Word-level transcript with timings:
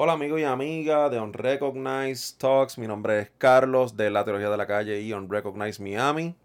Hola 0.00 0.12
amigos 0.12 0.38
y 0.38 0.44
amigas 0.44 1.10
de 1.10 1.18
Unrecognized 1.18 2.38
Talks. 2.38 2.78
Mi 2.78 2.86
nombre 2.86 3.18
es 3.18 3.30
Carlos 3.36 3.96
de 3.96 4.10
la 4.10 4.22
Teología 4.22 4.48
de 4.48 4.56
la 4.56 4.68
Calle 4.68 5.00
y 5.00 5.12
Unrecognized 5.12 5.82
Miami. 5.82 6.36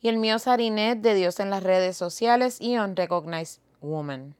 Y 0.00 0.08
el 0.08 0.16
mío 0.16 0.36
es 0.36 0.48
Arinet 0.48 0.98
de 1.02 1.14
Dios 1.14 1.38
en 1.38 1.50
las 1.50 1.62
redes 1.62 1.94
sociales 1.94 2.56
y 2.58 2.78
Unrecognized 2.78 3.60
Woman. 3.82 4.34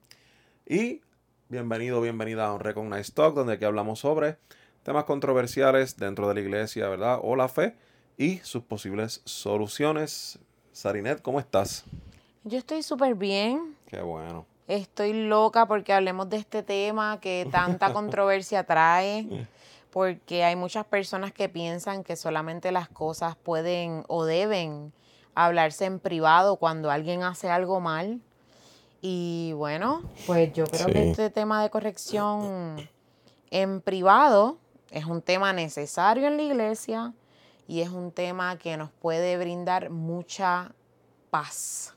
Y 0.67 1.03
bienvenido, 1.51 2.01
bienvenida 2.01 2.47
a 2.47 2.55
Unrecognized 2.55 3.13
Talk, 3.13 3.35
donde 3.35 3.53
aquí 3.53 3.67
hablamos 3.67 3.99
sobre 3.99 4.39
temas 4.85 5.05
controversiales 5.05 5.99
dentro 5.99 6.27
de 6.29 6.33
la 6.33 6.41
iglesia, 6.41 6.89
¿verdad? 6.89 7.19
O 7.23 7.37
la 7.37 7.49
fe 7.49 7.77
y 8.17 8.39
sus 8.39 8.63
posibles 8.63 9.21
soluciones. 9.27 10.39
Sarinet, 10.73 11.21
¿cómo 11.21 11.41
estás? 11.41 11.85
Yo 12.43 12.57
estoy 12.57 12.83
súper 12.83 13.17
bien. 13.17 13.77
Qué 13.87 14.01
bueno. 14.01 14.47
Estoy 14.69 15.13
loca 15.13 15.67
porque 15.67 15.93
hablemos 15.93 16.31
de 16.31 16.37
este 16.37 16.63
tema 16.63 17.21
que 17.21 17.49
tanta 17.51 17.93
controversia 17.93 18.65
trae, 18.65 19.47
porque 19.91 20.45
hay 20.45 20.57
muchas 20.57 20.87
personas 20.87 21.33
que 21.33 21.49
piensan 21.49 22.05
que 22.05 22.17
solamente 22.17 22.73
las 22.73 22.89
cosas 22.89 23.37
pueden 23.37 24.05
o 24.09 24.25
deben 24.25 24.93
hablarse 25.35 25.85
en 25.85 25.99
privado 25.99 26.57
cuando 26.57 26.91
alguien 26.91 27.23
hace 27.23 27.51
algo 27.51 27.81
mal. 27.81 28.21
Y 29.01 29.53
bueno, 29.55 30.03
pues 30.27 30.53
yo 30.53 30.65
creo 30.65 30.87
que 30.87 31.11
este 31.11 31.29
tema 31.29 31.63
de 31.63 31.71
corrección 31.71 32.89
en 33.51 33.81
privado 33.81 34.59
es 34.93 35.07
un 35.07 35.23
tema 35.23 35.53
necesario 35.53 36.29
en 36.29 36.37
la 36.37 36.43
iglesia 36.45 37.13
y 37.67 37.81
es 37.81 37.89
un 37.89 38.13
tema 38.13 38.59
que 38.59 38.77
nos 38.77 38.91
puede 38.91 39.37
brindar 39.39 39.91
mucha 39.91 40.73
paz. 41.31 41.95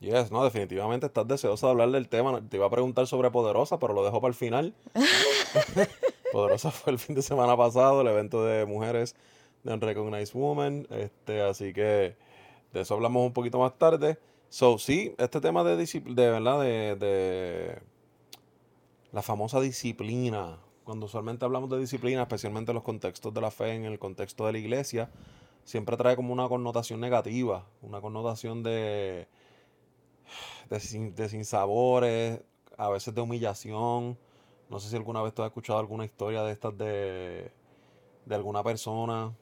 Yes, 0.00 0.30
no, 0.30 0.42
definitivamente 0.42 1.06
estás 1.06 1.28
deseosa 1.28 1.66
de 1.66 1.72
hablar 1.72 1.90
del 1.90 2.08
tema. 2.08 2.40
Te 2.48 2.56
iba 2.56 2.66
a 2.66 2.70
preguntar 2.70 3.06
sobre 3.06 3.30
Poderosa, 3.30 3.78
pero 3.78 3.92
lo 3.92 4.02
dejo 4.02 4.18
para 4.18 4.30
el 4.30 4.34
final. 4.34 4.74
Poderosa 6.32 6.70
fue 6.70 6.94
el 6.94 6.98
fin 6.98 7.14
de 7.14 7.20
semana 7.20 7.54
pasado, 7.54 8.00
el 8.00 8.06
evento 8.06 8.42
de 8.42 8.64
mujeres 8.64 9.14
de 9.62 9.74
Unrecognized 9.74 10.32
Woman. 10.32 10.86
Este, 10.88 11.42
así 11.42 11.74
que 11.74 12.16
de 12.72 12.80
eso 12.80 12.94
hablamos 12.94 13.26
un 13.26 13.34
poquito 13.34 13.58
más 13.58 13.76
tarde. 13.76 14.18
So, 14.48 14.78
sí, 14.78 15.14
este 15.18 15.38
tema 15.42 15.64
de 15.64 15.76
de 15.76 16.30
verdad, 16.30 16.62
de, 16.62 16.96
de 16.96 17.78
la 19.12 19.20
famosa 19.20 19.60
disciplina. 19.60 20.60
Cuando 20.84 21.06
usualmente 21.06 21.44
hablamos 21.44 21.68
de 21.68 21.78
disciplina, 21.78 22.22
especialmente 22.22 22.70
en 22.70 22.76
los 22.76 22.84
contextos 22.84 23.34
de 23.34 23.40
la 23.42 23.50
fe, 23.50 23.74
en 23.74 23.84
el 23.84 23.98
contexto 23.98 24.46
de 24.46 24.52
la 24.52 24.58
iglesia, 24.58 25.10
siempre 25.64 25.98
trae 25.98 26.16
como 26.16 26.32
una 26.32 26.48
connotación 26.48 27.00
negativa, 27.00 27.66
una 27.82 28.00
connotación 28.00 28.62
de 28.62 29.28
de, 30.68 30.80
sin, 30.80 31.14
de 31.14 31.28
sinsabores, 31.28 32.40
a 32.76 32.88
veces 32.88 33.14
de 33.14 33.20
humillación. 33.20 34.18
No 34.68 34.80
sé 34.80 34.88
si 34.88 34.96
alguna 34.96 35.22
vez 35.22 35.34
tú 35.34 35.42
has 35.42 35.48
escuchado 35.48 35.78
alguna 35.78 36.04
historia 36.04 36.42
de 36.42 36.52
estas 36.52 36.76
de, 36.78 37.52
de 38.26 38.34
alguna 38.34 38.62
persona 38.62 39.34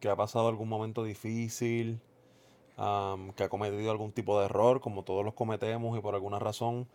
que 0.00 0.08
ha 0.08 0.16
pasado 0.16 0.48
algún 0.48 0.68
momento 0.68 1.04
difícil, 1.04 2.00
que 3.36 3.44
ha 3.44 3.48
cometido 3.50 3.90
algún 3.90 4.12
tipo 4.12 4.38
de 4.38 4.46
error, 4.46 4.80
como 4.80 5.02
todos 5.04 5.24
los 5.24 5.34
cometemos, 5.34 5.96
y 5.98 6.00
por 6.00 6.14
alguna 6.14 6.38
razón 6.38 6.88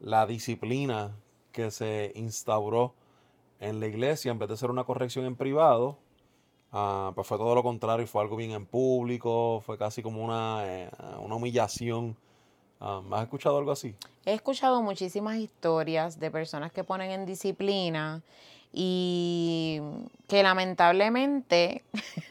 la 0.00 0.26
disciplina 0.26 1.16
que 1.52 1.70
se 1.70 2.12
instauró 2.14 2.94
en 3.60 3.80
la 3.80 3.86
iglesia, 3.86 4.30
en 4.30 4.38
vez 4.38 4.48
de 4.50 4.56
ser 4.56 4.70
una 4.70 4.84
corrección 4.84 5.24
en 5.24 5.36
privado, 5.36 5.98
ah, 6.72 7.12
pues 7.14 7.26
fue 7.26 7.38
todo 7.38 7.54
lo 7.54 7.62
contrario, 7.62 8.06
fue 8.06 8.22
algo 8.22 8.36
bien 8.36 8.52
en 8.52 8.66
público, 8.66 9.62
fue 9.64 9.78
casi 9.78 10.02
como 10.02 10.24
una, 10.24 10.62
eh, 10.64 10.90
una 11.20 11.36
humillación 11.36 12.16
Um, 12.82 13.14
¿Has 13.14 13.22
escuchado 13.22 13.58
algo 13.58 13.70
así? 13.70 13.94
He 14.26 14.34
escuchado 14.34 14.82
muchísimas 14.82 15.36
historias 15.36 16.18
de 16.18 16.32
personas 16.32 16.72
que 16.72 16.82
ponen 16.82 17.12
en 17.12 17.26
disciplina 17.26 18.22
y 18.72 19.80
que 20.26 20.42
lamentablemente, 20.42 21.84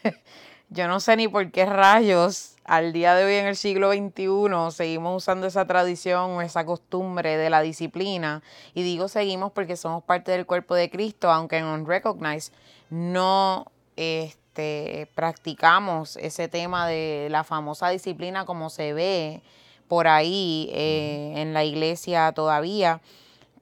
yo 0.68 0.88
no 0.88 1.00
sé 1.00 1.16
ni 1.16 1.26
por 1.26 1.50
qué 1.50 1.64
rayos 1.64 2.56
al 2.64 2.92
día 2.92 3.14
de 3.14 3.24
hoy 3.24 3.34
en 3.36 3.46
el 3.46 3.56
siglo 3.56 3.92
XXI 3.92 4.76
seguimos 4.76 5.16
usando 5.16 5.46
esa 5.46 5.66
tradición 5.66 6.32
o 6.32 6.42
esa 6.42 6.66
costumbre 6.66 7.38
de 7.38 7.48
la 7.48 7.62
disciplina. 7.62 8.42
Y 8.74 8.82
digo 8.82 9.08
seguimos 9.08 9.52
porque 9.52 9.76
somos 9.76 10.04
parte 10.04 10.32
del 10.32 10.44
cuerpo 10.44 10.74
de 10.74 10.90
Cristo, 10.90 11.30
aunque 11.30 11.56
en 11.56 11.64
Unrecognized 11.64 12.52
no 12.90 13.71
este, 13.96 15.08
practicamos 15.14 16.16
ese 16.16 16.48
tema 16.48 16.86
de 16.86 17.28
la 17.30 17.44
famosa 17.44 17.88
disciplina 17.88 18.44
como 18.44 18.70
se 18.70 18.92
ve 18.92 19.42
por 19.88 20.08
ahí 20.08 20.70
eh, 20.72 21.34
en 21.36 21.52
la 21.52 21.64
iglesia 21.64 22.32
todavía, 22.32 23.00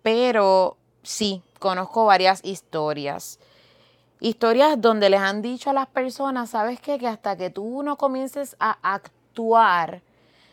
pero 0.03 0.77
sí, 1.03 1.43
conozco 1.59 2.05
varias 2.05 2.45
historias. 2.45 3.39
Historias 4.21 4.81
donde 4.81 5.11
les 5.11 5.21
han 5.21 5.43
dicho 5.43 5.71
a 5.71 5.73
las 5.73 5.87
personas, 5.87 6.51
¿sabes 6.51 6.81
qué? 6.81 6.99
Que 6.99 7.09
hasta 7.09 7.37
que 7.37 7.51
tú 7.51 7.83
no 7.83 7.97
comiences 7.97 8.55
a 8.61 8.79
actuar 8.83 10.03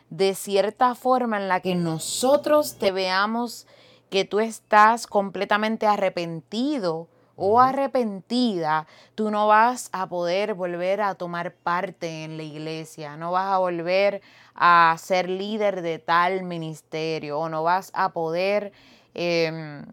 de 0.09 0.35
cierta 0.35 0.95
forma 0.95 1.37
en 1.37 1.47
la 1.47 1.59
que 1.59 1.75
nosotros 1.75 2.77
te 2.77 2.91
veamos 2.91 3.67
que 4.09 4.23
tú 4.23 4.39
estás 4.39 5.05
completamente 5.05 5.85
arrepentido 5.85 7.07
o 7.37 7.59
arrepentida, 7.59 8.87
tú 9.15 9.29
no 9.29 9.47
vas 9.47 9.89
a 9.93 10.07
poder 10.07 10.55
volver 10.55 11.01
a 11.01 11.15
tomar 11.15 11.53
parte 11.53 12.23
en 12.23 12.35
la 12.35 12.43
iglesia, 12.43 13.15
no 13.15 13.31
vas 13.31 13.53
a 13.53 13.59
volver 13.59 14.21
a 14.55 14.95
ser 14.99 15.29
líder 15.29 15.83
de 15.83 15.99
tal 15.99 16.43
ministerio 16.43 17.39
o 17.39 17.47
no 17.47 17.61
vas 17.63 17.91
a 17.93 18.09
poder, 18.09 18.73
em, 19.13 19.85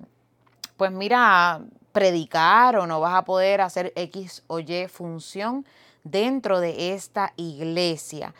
pues 0.78 0.90
mira, 0.90 1.60
predicar 1.92 2.76
o 2.76 2.86
no 2.86 2.98
vas 2.98 3.14
a 3.14 3.24
poder 3.24 3.60
hacer 3.60 3.92
X 3.94 4.42
o 4.46 4.58
Y 4.58 4.88
función 4.88 5.66
dentro 6.02 6.60
de 6.60 6.94
esta 6.94 7.32
iglesia. 7.36 8.34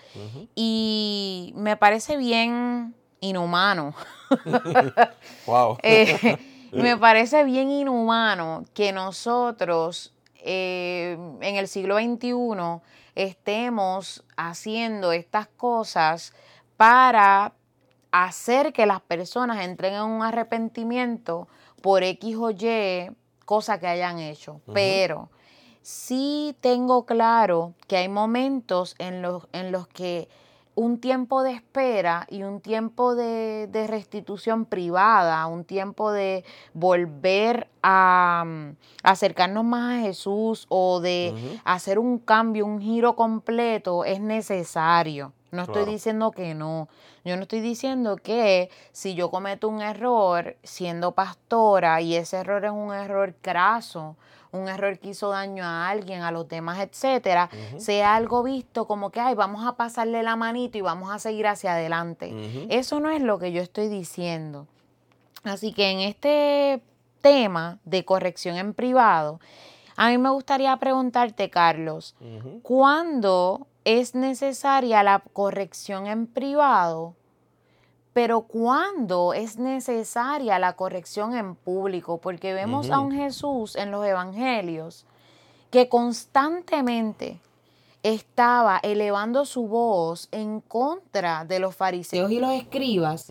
Y 0.54 1.52
me 1.56 1.76
parece 1.76 2.16
bien 2.16 2.94
inhumano. 3.20 3.94
wow. 5.46 5.78
Eh, 5.82 6.38
me 6.74 6.96
parece 6.96 7.44
bien 7.44 7.70
inhumano 7.70 8.64
que 8.74 8.92
nosotros 8.92 10.12
eh, 10.36 11.16
en 11.40 11.56
el 11.56 11.68
siglo 11.68 11.96
XXI 11.96 12.82
estemos 13.14 14.24
haciendo 14.36 15.12
estas 15.12 15.46
cosas 15.46 16.34
para 16.76 17.54
hacer 18.10 18.72
que 18.72 18.86
las 18.86 19.00
personas 19.00 19.64
entren 19.64 19.94
en 19.94 20.02
un 20.02 20.22
arrepentimiento 20.22 21.48
por 21.80 22.02
X 22.02 22.36
o 22.36 22.50
Y 22.50 23.10
cosa 23.44 23.78
que 23.78 23.86
hayan 23.86 24.18
hecho. 24.18 24.60
Pero 24.72 25.30
sí 25.82 26.56
tengo 26.60 27.06
claro 27.06 27.74
que 27.86 27.96
hay 27.96 28.08
momentos 28.08 28.94
en 28.98 29.22
los, 29.22 29.48
en 29.52 29.72
los 29.72 29.86
que 29.88 30.28
un 30.74 30.98
tiempo 30.98 31.42
de 31.42 31.52
espera 31.52 32.26
y 32.28 32.42
un 32.42 32.60
tiempo 32.60 33.14
de, 33.14 33.68
restitución 33.88 34.64
privada, 34.64 35.46
un 35.46 35.64
tiempo 35.64 36.10
de 36.10 36.44
volver 36.72 37.68
a, 37.82 38.44
mm, 38.46 38.76
acercarnos 39.02 39.64
más 39.64 39.98
a 39.98 40.02
Jesús 40.02 40.66
o 40.68 41.00
de 41.00 41.60
hacer 41.64 41.98
un 41.98 42.18
cambio, 42.18 42.66
un 42.66 42.80
giro 42.80 43.14
completo, 43.14 44.04
es 44.04 44.20
necesario. 44.20 45.32
No 45.54 45.62
estoy 45.62 45.84
diciendo 45.84 46.32
que 46.32 46.52
no. 46.54 46.88
Yo 47.24 47.36
no 47.36 47.42
estoy 47.42 47.60
diciendo 47.60 48.16
que 48.16 48.70
si 48.90 49.14
yo 49.14 49.30
cometo 49.30 49.68
un 49.68 49.80
error 49.80 50.56
siendo 50.64 51.12
pastora 51.12 52.00
y 52.00 52.16
ese 52.16 52.38
error 52.38 52.64
es 52.64 52.72
un 52.72 52.92
error 52.92 53.34
craso, 53.40 54.16
un 54.54 54.68
error 54.68 54.98
que 54.98 55.10
hizo 55.10 55.30
daño 55.30 55.64
a 55.64 55.88
alguien, 55.88 56.22
a 56.22 56.30
los 56.30 56.48
demás, 56.48 56.78
etcétera, 56.78 57.50
sea 57.76 58.14
algo 58.14 58.42
visto 58.42 58.86
como 58.86 59.10
que, 59.10 59.20
ay, 59.20 59.34
vamos 59.34 59.66
a 59.66 59.76
pasarle 59.76 60.22
la 60.22 60.36
manito 60.36 60.78
y 60.78 60.80
vamos 60.80 61.10
a 61.10 61.18
seguir 61.18 61.46
hacia 61.46 61.74
adelante. 61.74 62.32
Eso 62.70 63.00
no 63.00 63.10
es 63.10 63.20
lo 63.20 63.38
que 63.38 63.52
yo 63.52 63.62
estoy 63.62 63.88
diciendo. 63.88 64.66
Así 65.42 65.72
que 65.72 65.90
en 65.90 66.00
este 66.00 66.82
tema 67.20 67.78
de 67.84 68.04
corrección 68.04 68.56
en 68.56 68.74
privado, 68.74 69.40
a 69.96 70.08
mí 70.08 70.18
me 70.18 70.30
gustaría 70.30 70.76
preguntarte, 70.76 71.50
Carlos, 71.50 72.14
¿cuándo 72.62 73.66
es 73.84 74.14
necesaria 74.14 75.02
la 75.02 75.22
corrección 75.32 76.06
en 76.06 76.26
privado? 76.26 77.14
Pero 78.14 78.42
¿cuándo 78.42 79.34
es 79.34 79.58
necesaria 79.58 80.58
la 80.60 80.74
corrección 80.74 81.36
en 81.36 81.56
público? 81.56 82.18
Porque 82.18 82.54
vemos 82.54 82.90
a 82.90 83.00
un 83.00 83.12
Jesús 83.12 83.74
en 83.74 83.90
los 83.90 84.06
evangelios 84.06 85.04
que 85.70 85.88
constantemente 85.88 87.40
estaba 88.04 88.78
elevando 88.82 89.44
su 89.44 89.66
voz 89.66 90.28
en 90.30 90.60
contra 90.60 91.44
de 91.44 91.58
los 91.58 91.74
fariseos 91.74 92.30
y 92.30 92.38
los 92.38 92.52
escribas 92.52 93.26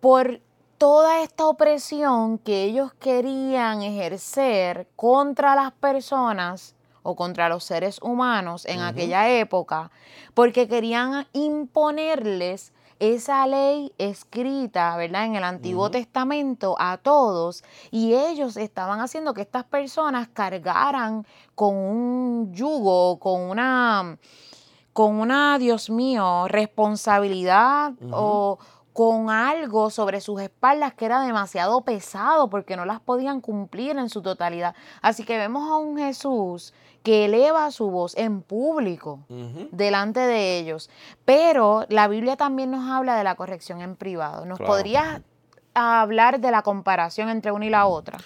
por 0.00 0.40
toda 0.76 1.22
esta 1.22 1.46
opresión 1.46 2.36
que 2.36 2.64
ellos 2.64 2.92
querían 2.94 3.80
ejercer 3.80 4.88
contra 4.94 5.54
las 5.54 5.72
personas 5.72 6.74
o 7.02 7.16
contra 7.16 7.48
los 7.48 7.64
seres 7.64 7.98
humanos 8.02 8.66
en 8.66 8.80
aquella 8.80 9.30
época, 9.30 9.90
porque 10.34 10.68
querían 10.68 11.26
imponerles 11.32 12.72
esa 12.98 13.46
ley 13.46 13.92
escrita, 13.98 14.96
¿verdad? 14.96 15.24
En 15.24 15.36
el 15.36 15.44
Antiguo 15.44 15.90
Testamento 15.90 16.76
a 16.78 16.96
todos 16.98 17.64
y 17.90 18.14
ellos 18.14 18.56
estaban 18.56 19.00
haciendo 19.00 19.34
que 19.34 19.42
estas 19.42 19.64
personas 19.64 20.28
cargaran 20.28 21.26
con 21.54 21.74
un 21.76 22.52
yugo, 22.54 23.18
con 23.18 23.42
una, 23.42 24.18
con 24.92 25.20
una, 25.20 25.58
Dios 25.58 25.90
mío, 25.90 26.48
responsabilidad 26.48 27.92
o 28.10 28.58
con 28.96 29.28
algo 29.28 29.90
sobre 29.90 30.22
sus 30.22 30.40
espaldas 30.40 30.94
que 30.94 31.04
era 31.04 31.20
demasiado 31.20 31.82
pesado 31.82 32.48
porque 32.48 32.76
no 32.76 32.86
las 32.86 32.98
podían 32.98 33.42
cumplir 33.42 33.98
en 33.98 34.08
su 34.08 34.22
totalidad. 34.22 34.74
Así 35.02 35.22
que 35.24 35.36
vemos 35.36 35.70
a 35.70 35.76
un 35.76 35.98
Jesús 35.98 36.72
que 37.02 37.26
eleva 37.26 37.70
su 37.72 37.90
voz 37.90 38.16
en 38.16 38.40
público 38.40 39.20
delante 39.70 40.20
de 40.20 40.58
ellos. 40.58 40.88
Pero 41.26 41.84
la 41.90 42.08
Biblia 42.08 42.36
también 42.36 42.70
nos 42.70 42.88
habla 42.88 43.18
de 43.18 43.24
la 43.24 43.34
corrección 43.34 43.82
en 43.82 43.96
privado. 43.96 44.46
¿Nos 44.46 44.58
podrías 44.58 45.20
hablar 45.74 46.40
de 46.40 46.50
la 46.50 46.62
comparación 46.62 47.28
entre 47.28 47.52
una 47.52 47.66
y 47.66 47.70
la 47.70 47.84
otra? 47.84 48.16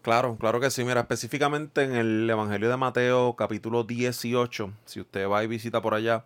Claro, 0.00 0.38
claro 0.40 0.58
que 0.58 0.70
sí. 0.70 0.84
Mira, 0.84 1.00
específicamente 1.00 1.82
en 1.82 1.94
el 1.94 2.30
Evangelio 2.30 2.70
de 2.70 2.78
Mateo 2.78 3.36
capítulo 3.36 3.84
18, 3.84 4.72
si 4.86 5.02
usted 5.02 5.28
va 5.28 5.44
y 5.44 5.48
visita 5.48 5.82
por 5.82 5.92
allá, 5.92 6.24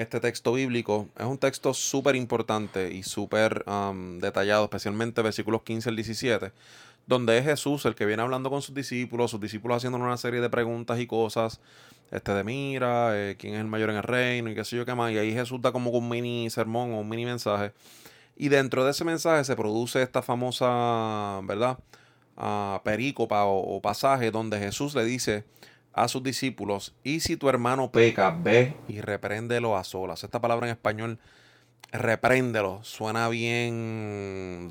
este 0.00 0.18
texto 0.20 0.54
bíblico 0.54 1.08
es 1.18 1.26
un 1.26 1.38
texto 1.38 1.74
súper 1.74 2.16
importante 2.16 2.92
y 2.92 3.02
súper 3.02 3.64
um, 3.66 4.18
detallado, 4.18 4.64
especialmente 4.64 5.22
versículos 5.22 5.62
15 5.62 5.90
al 5.90 5.96
17, 5.96 6.52
donde 7.06 7.38
es 7.38 7.44
Jesús 7.44 7.84
el 7.84 7.94
que 7.94 8.06
viene 8.06 8.22
hablando 8.22 8.50
con 8.50 8.62
sus 8.62 8.74
discípulos, 8.74 9.30
sus 9.30 9.40
discípulos 9.40 9.76
haciendo 9.76 9.98
una 9.98 10.16
serie 10.16 10.40
de 10.40 10.48
preguntas 10.48 10.98
y 11.00 11.06
cosas, 11.06 11.60
este 12.10 12.32
de 12.32 12.44
mira, 12.44 13.10
eh, 13.14 13.36
quién 13.38 13.54
es 13.54 13.60
el 13.60 13.66
mayor 13.66 13.90
en 13.90 13.96
el 13.96 14.02
reino 14.02 14.50
y 14.50 14.54
qué 14.54 14.64
sé 14.64 14.76
yo 14.76 14.86
qué 14.86 14.94
más, 14.94 15.12
y 15.12 15.18
ahí 15.18 15.32
Jesús 15.32 15.60
da 15.60 15.70
como 15.70 15.90
un 15.90 16.08
mini 16.08 16.48
sermón 16.50 16.92
o 16.92 17.00
un 17.00 17.08
mini 17.08 17.26
mensaje, 17.26 17.72
y 18.36 18.48
dentro 18.48 18.84
de 18.84 18.92
ese 18.92 19.04
mensaje 19.04 19.44
se 19.44 19.54
produce 19.54 20.02
esta 20.02 20.22
famosa, 20.22 21.40
¿verdad? 21.44 21.78
Uh, 22.36 22.82
perícopa 22.82 23.44
o 23.44 23.82
pasaje 23.82 24.30
donde 24.30 24.58
Jesús 24.58 24.94
le 24.94 25.04
dice, 25.04 25.44
a 25.92 26.08
sus 26.08 26.22
discípulos, 26.22 26.94
y 27.02 27.20
si 27.20 27.36
tu 27.36 27.48
hermano 27.48 27.90
peca, 27.90 28.30
ve 28.30 28.74
y 28.88 29.00
repréndelo 29.00 29.76
a 29.76 29.84
solas. 29.84 30.22
Esta 30.22 30.40
palabra 30.40 30.66
en 30.66 30.72
español, 30.72 31.18
repréndelo, 31.92 32.82
suena 32.82 33.28
bien, 33.28 34.68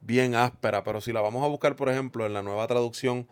bien 0.00 0.34
áspera, 0.34 0.84
pero 0.84 1.00
si 1.00 1.12
la 1.12 1.20
vamos 1.20 1.44
a 1.44 1.48
buscar, 1.48 1.76
por 1.76 1.88
ejemplo, 1.88 2.26
en 2.26 2.32
la 2.32 2.42
nueva 2.42 2.66
traducción 2.66 3.26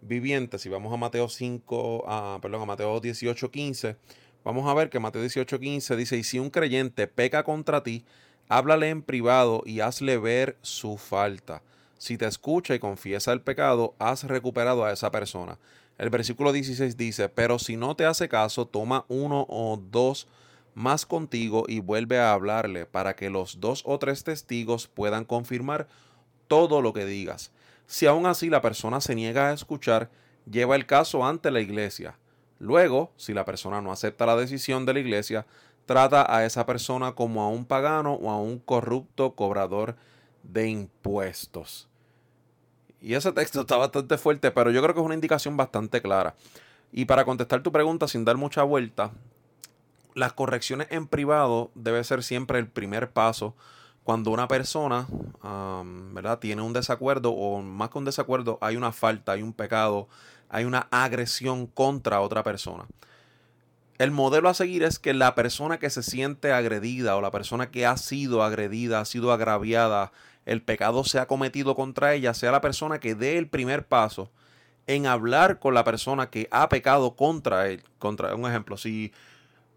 viviente, 0.00 0.58
si 0.58 0.68
vamos 0.68 0.92
a 0.92 0.96
Mateo 0.96 1.28
5, 1.28 2.04
a, 2.08 2.38
perdón, 2.40 2.62
a 2.62 2.66
Mateo 2.66 3.00
18, 3.00 3.50
15, 3.50 3.96
vamos 4.44 4.68
a 4.68 4.74
ver 4.74 4.90
que 4.90 5.00
Mateo 5.00 5.22
18, 5.22 5.58
15 5.58 5.96
dice, 5.96 6.16
y 6.16 6.24
si 6.24 6.38
un 6.38 6.50
creyente 6.50 7.06
peca 7.06 7.44
contra 7.44 7.82
ti, 7.82 8.04
háblale 8.48 8.90
en 8.90 9.02
privado 9.02 9.62
y 9.64 9.80
hazle 9.80 10.18
ver 10.18 10.56
su 10.62 10.96
falta. 10.98 11.62
Si 11.98 12.16
te 12.16 12.26
escucha 12.26 12.74
y 12.74 12.78
confiesa 12.78 13.32
el 13.32 13.40
pecado, 13.40 13.94
has 13.98 14.24
recuperado 14.24 14.84
a 14.84 14.92
esa 14.92 15.10
persona. 15.10 15.58
El 15.98 16.10
versículo 16.10 16.52
16 16.52 16.96
dice, 16.96 17.28
pero 17.28 17.58
si 17.58 17.76
no 17.76 17.96
te 17.96 18.06
hace 18.06 18.28
caso, 18.28 18.66
toma 18.66 19.04
uno 19.08 19.46
o 19.48 19.76
dos 19.76 20.28
más 20.74 21.04
contigo 21.04 21.64
y 21.66 21.80
vuelve 21.80 22.20
a 22.20 22.32
hablarle 22.32 22.86
para 22.86 23.16
que 23.16 23.30
los 23.30 23.60
dos 23.60 23.82
o 23.84 23.98
tres 23.98 24.22
testigos 24.22 24.86
puedan 24.86 25.24
confirmar 25.24 25.88
todo 26.46 26.80
lo 26.82 26.92
que 26.92 27.04
digas. 27.04 27.50
Si 27.88 28.06
aún 28.06 28.26
así 28.26 28.48
la 28.48 28.62
persona 28.62 29.00
se 29.00 29.16
niega 29.16 29.48
a 29.48 29.52
escuchar, 29.52 30.08
lleva 30.48 30.76
el 30.76 30.86
caso 30.86 31.26
ante 31.26 31.50
la 31.50 31.60
iglesia. 31.60 32.16
Luego, 32.60 33.12
si 33.16 33.34
la 33.34 33.44
persona 33.44 33.80
no 33.80 33.90
acepta 33.90 34.26
la 34.26 34.36
decisión 34.36 34.86
de 34.86 34.94
la 34.94 35.00
iglesia, 35.00 35.46
trata 35.84 36.32
a 36.32 36.44
esa 36.44 36.64
persona 36.64 37.12
como 37.12 37.42
a 37.42 37.48
un 37.48 37.64
pagano 37.64 38.14
o 38.14 38.30
a 38.30 38.40
un 38.40 38.60
corrupto 38.60 39.34
cobrador 39.34 39.96
de 40.44 40.68
impuestos. 40.68 41.88
Y 43.00 43.14
ese 43.14 43.32
texto 43.32 43.60
está 43.60 43.76
bastante 43.76 44.18
fuerte, 44.18 44.50
pero 44.50 44.70
yo 44.70 44.82
creo 44.82 44.94
que 44.94 45.00
es 45.00 45.06
una 45.06 45.14
indicación 45.14 45.56
bastante 45.56 46.02
clara. 46.02 46.34
Y 46.92 47.04
para 47.04 47.24
contestar 47.24 47.62
tu 47.62 47.70
pregunta 47.70 48.08
sin 48.08 48.24
dar 48.24 48.36
mucha 48.36 48.62
vuelta, 48.62 49.12
las 50.14 50.32
correcciones 50.32 50.88
en 50.90 51.06
privado 51.06 51.70
debe 51.74 52.02
ser 52.02 52.22
siempre 52.22 52.58
el 52.58 52.66
primer 52.66 53.10
paso 53.10 53.54
cuando 54.02 54.30
una 54.30 54.48
persona 54.48 55.06
¿verdad? 56.12 56.38
tiene 56.38 56.62
un 56.62 56.72
desacuerdo 56.72 57.30
o 57.30 57.60
más 57.60 57.90
que 57.90 57.98
un 57.98 58.06
desacuerdo 58.06 58.58
hay 58.62 58.76
una 58.76 58.90
falta, 58.90 59.32
hay 59.32 59.42
un 59.42 59.52
pecado, 59.52 60.08
hay 60.48 60.64
una 60.64 60.88
agresión 60.90 61.66
contra 61.66 62.20
otra 62.20 62.42
persona. 62.42 62.86
El 63.98 64.10
modelo 64.10 64.48
a 64.48 64.54
seguir 64.54 64.82
es 64.82 64.98
que 64.98 65.12
la 65.12 65.34
persona 65.34 65.78
que 65.78 65.90
se 65.90 66.02
siente 66.02 66.52
agredida 66.52 67.16
o 67.16 67.20
la 67.20 67.30
persona 67.30 67.70
que 67.70 67.84
ha 67.84 67.96
sido 67.96 68.42
agredida, 68.42 69.00
ha 69.00 69.04
sido 69.04 69.32
agraviada, 69.32 70.12
el 70.48 70.62
pecado 70.62 71.04
se 71.04 71.18
ha 71.18 71.26
cometido 71.26 71.76
contra 71.76 72.14
ella, 72.14 72.32
sea 72.32 72.50
la 72.50 72.62
persona 72.62 72.98
que 73.00 73.14
dé 73.14 73.36
el 73.36 73.48
primer 73.48 73.86
paso 73.86 74.30
en 74.86 75.06
hablar 75.06 75.58
con 75.58 75.74
la 75.74 75.84
persona 75.84 76.30
que 76.30 76.48
ha 76.50 76.70
pecado 76.70 77.14
contra 77.16 77.68
él. 77.68 77.82
Contra, 77.98 78.34
un 78.34 78.48
ejemplo, 78.48 78.78
si 78.78 79.12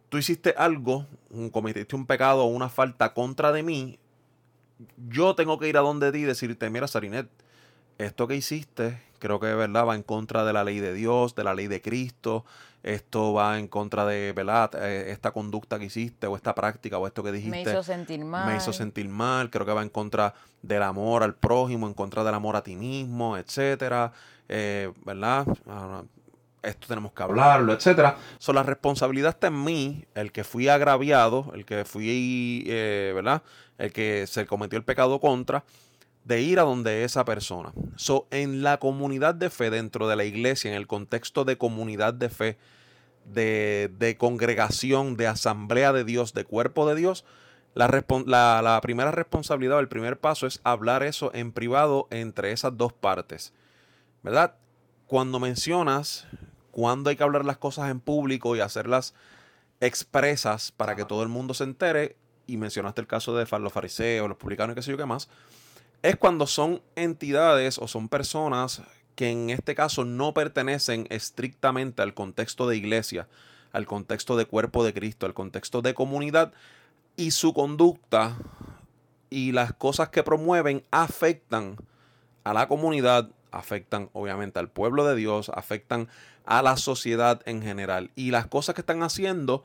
tú 0.07 0.18
hiciste 0.18 0.56
algo, 0.57 1.06
cometiste 1.51 1.95
un 1.95 2.06
pecado 2.06 2.45
o 2.45 2.47
una 2.47 2.69
falta 2.69 3.13
contra 3.13 3.51
de 3.51 3.63
mí, 3.63 4.00
yo 5.09 5.35
tengo 5.35 5.59
que 5.59 5.68
ir 5.68 5.77
a 5.77 5.81
donde 5.81 6.13
ti 6.13 6.19
y 6.19 6.23
decirte, 6.23 6.69
mira, 6.69 6.88
Sarinet, 6.88 7.29
esto 7.97 8.27
que 8.27 8.38
hiciste, 8.38 9.01
creo 9.19 9.41
que 9.41 9.47
de 9.47 9.56
verdad 9.56 9.85
va 9.85 9.95
en 9.95 10.03
contra 10.03 10.45
de 10.45 10.53
la 10.53 10.63
ley 10.63 10.79
de 10.79 10.94
Dios, 10.94 11.35
de 11.35 11.44
la 11.44 11.53
ley 11.53 11.67
de 11.67 11.81
Cristo, 11.81 12.45
esto 12.83 13.33
va 13.33 13.60
en 13.60 13.68
contra 13.68 14.06
de, 14.06 14.33
¿verdad? 14.33 14.72
Eh, 14.75 15.12
esta 15.12 15.31
conducta 15.31 15.78
que 15.78 15.86
hiciste 15.86 16.28
o 16.28 16.36
esta 16.36 16.56
práctica 16.56 16.98
o 16.98 17.06
esto 17.06 17.24
que 17.24 17.31
dijiste. 17.31 17.51
Me 17.51 17.62
hizo 17.62 17.83
sentir 17.83 18.24
mal. 18.25 18.48
Me 18.48 18.57
hizo 18.57 18.74
sentir 18.74 19.07
mal, 19.07 19.50
creo 19.50 19.66
que 19.66 19.74
va 19.74 19.83
en 19.83 19.89
contra 19.89 20.33
del 20.62 20.83
amor 20.83 21.24
al 21.24 21.36
prójimo, 21.36 21.88
en 21.88 21.94
contra 21.94 22.24
del 22.24 22.33
amor 22.33 22.56
a 22.56 22.63
ti 22.63 22.75
mismo, 22.75 23.38
etcétera, 23.38 24.12
eh, 24.50 24.92
¿verdad? 25.06 25.45
Esto 26.63 26.88
tenemos 26.88 27.12
que 27.13 27.24
hablarlo, 27.24 27.74
etcétera. 27.74 28.18
So, 28.38 28.54
la 28.54 28.63
responsabilidad 28.63 29.31
está 29.31 29.48
en 29.48 29.63
mí, 29.63 30.06
el 30.13 30.31
que 30.31 30.44
fui 30.44 30.68
agraviado, 30.68 31.51
el 31.56 31.66
que 31.66 31.86
fui, 31.86 32.63
eh, 32.68 33.12
¿verdad? 33.16 33.42
El 33.77 33.92
que 33.92 34.27
se 34.27 34.45
cometió 34.45 34.77
el 34.77 34.86
pecado 34.86 35.19
contra 35.19 35.63
de 36.23 36.41
ir 36.41 36.59
a 36.59 36.63
donde 36.63 37.03
esa 37.03 37.25
persona. 37.25 37.73
So, 37.95 38.27
en 38.31 38.63
la 38.63 38.77
comunidad 38.77 39.35
de 39.35 39.50
fe, 39.50 39.69
dentro 39.69 40.07
de 40.07 40.15
la 40.15 40.23
iglesia, 40.23 40.71
en 40.71 40.77
el 40.77 40.88
contexto 40.88 41.45
de 41.45 41.57
comunidad 41.57 42.13
de 42.13 42.29
fe, 42.29 42.57
de, 43.25 43.91
de 43.97 44.18
congregación, 44.18 45.18
de 45.18 45.27
asamblea 45.27 45.94
de 45.94 46.03
Dios, 46.03 46.33
de 46.33 46.45
cuerpo 46.45 46.88
de 46.88 46.95
Dios, 46.95 47.25
la, 47.73 48.62
la, 48.62 48.81
primera 48.81 49.12
responsabilidad 49.12 49.77
o 49.77 49.79
el 49.79 49.88
primer 49.88 50.19
paso 50.19 50.45
es 50.45 50.59
hablar 50.63 51.03
eso 51.03 51.31
en 51.33 51.51
privado 51.51 52.07
entre 52.12 52.51
esas 52.51 52.77
dos 52.77 52.91
partes. 52.91 53.53
¿Verdad? 54.24 54.56
Cuando 55.07 55.39
mencionas 55.39 56.27
cuándo 56.72 57.10
hay 57.10 57.15
que 57.15 57.24
hablar 57.24 57.46
las 57.46 57.57
cosas 57.57 57.89
en 57.89 58.00
público 58.00 58.55
y 58.55 58.60
hacerlas 58.60 59.13
expresas 59.79 60.72
para 60.72 60.96
que 60.96 61.05
todo 61.05 61.24
el 61.24 61.29
mundo 61.29 61.53
se 61.53 61.63
entere, 61.63 62.17
y 62.48 62.57
mencionaste 62.57 63.00
el 63.00 63.07
caso 63.07 63.36
de 63.36 63.46
los 63.60 63.74
fariseos, 63.74 64.27
los 64.27 64.38
publicanos 64.38 64.75
qué 64.75 64.81
sé 64.81 64.91
yo 64.91 64.98
qué 64.98 65.05
más, 65.05 65.29
es 66.03 66.15
cuando 66.15 66.48
son 66.48 66.81
entidades 66.96 67.77
o 67.77 67.88
son 67.88 68.10
personas 68.10 68.81
que 69.15 69.29
en 69.29 69.50
este 69.50 69.75
caso 69.75 70.05
no 70.05 70.34
pertenecen 70.34 71.05
estrictamente 71.10 72.01
al 72.01 72.13
contexto 72.13 72.67
de 72.67 72.77
iglesia, 72.77 73.27
al 73.72 73.86
contexto 73.86 74.36
de 74.36 74.46
cuerpo 74.46 74.84
de 74.84 74.93
Cristo, 74.93 75.25
al 75.25 75.34
contexto 75.34 75.81
de 75.81 75.93
comunidad 75.93 76.53
y 77.17 77.31
su 77.31 77.53
conducta 77.53 78.38
y 79.29 79.51
las 79.51 79.74
cosas 79.74 80.10
que 80.10 80.24
promueven 80.24 80.84
afectan 80.91 81.77
a 82.43 82.53
la 82.53 82.67
comunidad, 82.67 83.29
afectan 83.51 84.10
obviamente 84.13 84.60
al 84.60 84.70
pueblo 84.70 85.05
de 85.05 85.15
Dios, 85.15 85.50
afectan 85.53 86.08
a 86.46 86.62
la 86.62 86.77
sociedad 86.77 87.41
en 87.46 87.62
general 87.62 88.12
y 88.15 88.31
las 88.31 88.48
cosas 88.48 88.75
que 88.75 88.81
están 88.81 89.03
haciendo 89.03 89.63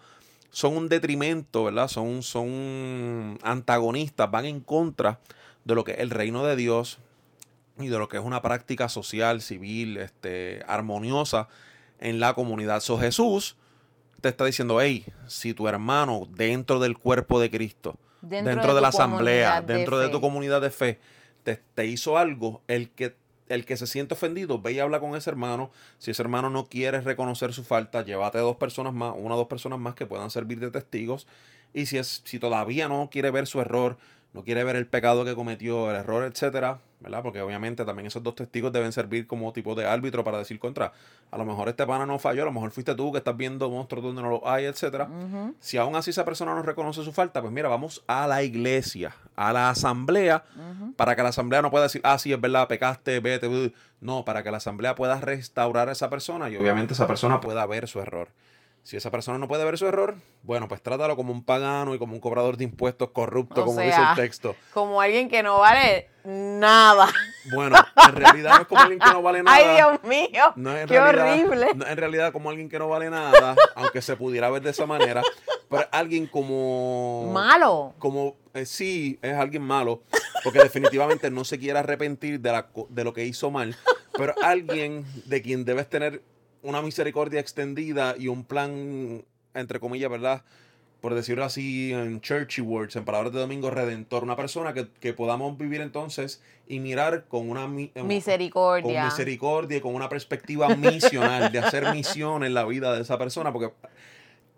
son 0.50 0.76
un 0.76 0.88
detrimento, 0.88 1.64
¿verdad? 1.64 1.88
Son, 1.88 2.22
son 2.22 3.38
antagonistas, 3.42 4.30
van 4.30 4.46
en 4.46 4.60
contra 4.60 5.20
de 5.66 5.74
lo 5.74 5.82
que 5.82 5.92
es 5.92 5.98
el 5.98 6.10
reino 6.10 6.46
de 6.46 6.54
Dios 6.54 6.98
y 7.78 7.88
de 7.88 7.98
lo 7.98 8.08
que 8.08 8.16
es 8.16 8.22
una 8.22 8.40
práctica 8.40 8.88
social, 8.88 9.42
civil, 9.42 9.96
este, 9.96 10.62
armoniosa 10.68 11.48
en 11.98 12.20
la 12.20 12.34
comunidad. 12.34 12.80
So 12.80 12.98
Jesús 12.98 13.56
te 14.20 14.28
está 14.28 14.44
diciendo, 14.44 14.80
hey, 14.80 15.04
si 15.26 15.54
tu 15.54 15.66
hermano 15.66 16.28
dentro 16.30 16.78
del 16.78 16.96
cuerpo 16.96 17.40
de 17.40 17.50
Cristo, 17.50 17.98
dentro, 18.22 18.76
de, 18.76 18.80
la 18.80 18.88
asamblea, 18.88 19.60
dentro 19.60 19.98
de 19.98 20.08
tu 20.08 20.20
comunidad 20.20 20.60
de 20.60 20.70
fe, 20.70 21.00
te, 21.42 21.60
te, 21.74 21.86
hizo 21.86 22.16
algo, 22.16 22.62
el 22.68 22.90
que, 22.90 23.16
el 23.48 23.64
que 23.64 23.76
se 23.76 23.88
siente 23.88 24.14
ofendido, 24.14 24.60
ve 24.60 24.72
y 24.72 24.78
habla 24.78 25.00
con 25.00 25.16
ese 25.16 25.30
hermano. 25.30 25.72
Si 25.98 26.12
ese 26.12 26.22
hermano 26.22 26.48
no 26.48 26.66
quiere 26.66 27.00
reconocer 27.00 27.52
su 27.52 27.64
falta, 27.64 28.04
llévate 28.04 28.38
a 28.38 28.42
dos 28.42 28.56
personas 28.56 28.94
más, 28.94 29.14
una 29.16 29.34
o 29.34 29.38
dos 29.38 29.48
personas 29.48 29.80
más 29.80 29.96
que 29.96 30.06
puedan 30.06 30.30
servir 30.30 30.60
de 30.60 30.70
testigos. 30.70 31.26
Y 31.74 31.86
si, 31.86 31.98
es, 31.98 32.22
si 32.24 32.38
todavía 32.38 32.88
no 32.88 33.10
quiere 33.10 33.32
ver 33.32 33.48
su 33.48 33.60
error, 33.60 33.98
no 34.36 34.44
quiere 34.44 34.64
ver 34.64 34.76
el 34.76 34.86
pecado 34.86 35.24
que 35.24 35.34
cometió, 35.34 35.90
el 35.90 35.96
error, 35.96 36.22
etcétera, 36.24 36.78
¿verdad? 37.00 37.22
Porque 37.22 37.40
obviamente 37.40 37.86
también 37.86 38.06
esos 38.06 38.22
dos 38.22 38.34
testigos 38.34 38.70
deben 38.70 38.92
servir 38.92 39.26
como 39.26 39.50
tipo 39.54 39.74
de 39.74 39.86
árbitro 39.86 40.24
para 40.24 40.36
decir 40.36 40.58
contra. 40.58 40.92
A 41.30 41.38
lo 41.38 41.46
mejor 41.46 41.70
este 41.70 41.86
pana 41.86 42.04
no 42.04 42.18
falló, 42.18 42.42
a 42.42 42.44
lo 42.44 42.52
mejor 42.52 42.70
fuiste 42.70 42.94
tú 42.94 43.12
que 43.12 43.18
estás 43.18 43.34
viendo 43.34 43.70
monstruos 43.70 44.04
donde 44.04 44.20
no 44.20 44.28
los 44.28 44.40
hay, 44.44 44.66
etcétera. 44.66 45.08
Si 45.58 45.78
aún 45.78 45.96
así 45.96 46.10
esa 46.10 46.26
persona 46.26 46.54
no 46.54 46.60
reconoce 46.62 47.02
su 47.02 47.14
falta, 47.14 47.40
pues 47.40 47.50
mira, 47.50 47.70
vamos 47.70 48.04
a 48.06 48.26
la 48.26 48.42
iglesia, 48.42 49.16
a 49.36 49.54
la 49.54 49.70
asamblea, 49.70 50.44
para 50.96 51.16
que 51.16 51.22
la 51.22 51.30
asamblea 51.30 51.62
no 51.62 51.70
pueda 51.70 51.84
decir, 51.84 52.02
ah, 52.04 52.18
sí, 52.18 52.30
es 52.30 52.40
verdad, 52.40 52.68
pecaste, 52.68 53.20
vete. 53.20 53.72
No, 54.02 54.26
para 54.26 54.42
que 54.42 54.50
la 54.50 54.58
asamblea 54.58 54.94
pueda 54.94 55.18
restaurar 55.18 55.88
a 55.88 55.92
esa 55.92 56.10
persona 56.10 56.50
y 56.50 56.56
obviamente 56.58 56.92
esa 56.92 57.06
persona 57.06 57.40
pueda 57.40 57.64
ver 57.64 57.88
su 57.88 58.00
error. 58.00 58.28
Si 58.86 58.96
esa 58.96 59.10
persona 59.10 59.36
no 59.36 59.48
puede 59.48 59.64
ver 59.64 59.76
su 59.78 59.88
error, 59.88 60.14
bueno, 60.44 60.68
pues 60.68 60.80
trátalo 60.80 61.16
como 61.16 61.32
un 61.32 61.42
pagano 61.42 61.96
y 61.96 61.98
como 61.98 62.14
un 62.14 62.20
cobrador 62.20 62.56
de 62.56 62.62
impuestos 62.62 63.10
corrupto, 63.10 63.64
como 63.64 63.80
dice 63.80 64.00
el 64.00 64.14
texto. 64.14 64.54
Como 64.72 65.00
alguien 65.00 65.28
que 65.28 65.42
no 65.42 65.58
vale 65.58 66.08
nada. 66.22 67.08
Bueno, 67.52 67.76
en 68.08 68.14
realidad 68.14 68.54
no 68.54 68.60
es 68.62 68.68
como 68.68 68.80
alguien 68.82 69.00
que 69.00 69.10
no 69.10 69.22
vale 69.22 69.42
nada. 69.42 69.56
Ay, 69.56 69.74
Dios 69.74 70.04
mío. 70.04 70.86
qué 70.86 71.00
horrible. 71.00 71.66
No, 71.74 71.84
en 71.84 71.96
realidad 71.96 72.30
como 72.32 72.48
alguien 72.48 72.68
que 72.68 72.78
no 72.78 72.88
vale 72.88 73.10
nada, 73.10 73.56
aunque 73.74 74.00
se 74.00 74.14
pudiera 74.14 74.50
ver 74.50 74.62
de 74.62 74.70
esa 74.70 74.86
manera, 74.86 75.20
pero 75.68 75.88
alguien 75.90 76.28
como... 76.28 77.28
Malo. 77.32 77.92
Como, 77.98 78.36
eh, 78.54 78.66
sí, 78.66 79.18
es 79.20 79.34
alguien 79.34 79.62
malo, 79.62 80.04
porque 80.44 80.60
definitivamente 80.60 81.28
no 81.28 81.44
se 81.44 81.58
quiere 81.58 81.80
arrepentir 81.80 82.38
de, 82.38 82.52
la, 82.52 82.68
de 82.88 83.02
lo 83.02 83.12
que 83.12 83.24
hizo 83.24 83.50
mal, 83.50 83.74
pero 84.16 84.32
alguien 84.44 85.04
de 85.24 85.42
quien 85.42 85.64
debes 85.64 85.88
tener 85.90 86.22
una 86.66 86.82
misericordia 86.82 87.40
extendida 87.40 88.16
y 88.18 88.28
un 88.28 88.44
plan, 88.44 89.24
entre 89.54 89.80
comillas, 89.80 90.10
¿verdad? 90.10 90.42
Por 91.00 91.14
decirlo 91.14 91.44
así, 91.44 91.92
en 91.92 92.20
churchy 92.20 92.60
words, 92.60 92.96
en 92.96 93.04
palabras 93.04 93.32
de 93.32 93.38
Domingo 93.38 93.70
Redentor, 93.70 94.24
una 94.24 94.34
persona 94.34 94.74
que, 94.74 95.12
podamos 95.12 95.56
vivir 95.56 95.80
entonces 95.80 96.42
y 96.66 96.80
mirar 96.80 97.26
con 97.28 97.48
una 97.48 97.68
misericordia. 97.68 99.02
Con 99.02 99.10
misericordia 99.10 99.78
y 99.78 99.80
con 99.80 99.94
una 99.94 100.08
perspectiva 100.08 100.68
misional, 100.74 101.52
de 101.52 101.60
hacer 101.60 101.92
misión 101.92 102.42
en 102.42 102.52
la 102.52 102.64
vida 102.64 102.92
de 102.94 103.02
esa 103.02 103.16
persona, 103.16 103.52
porque 103.52 103.72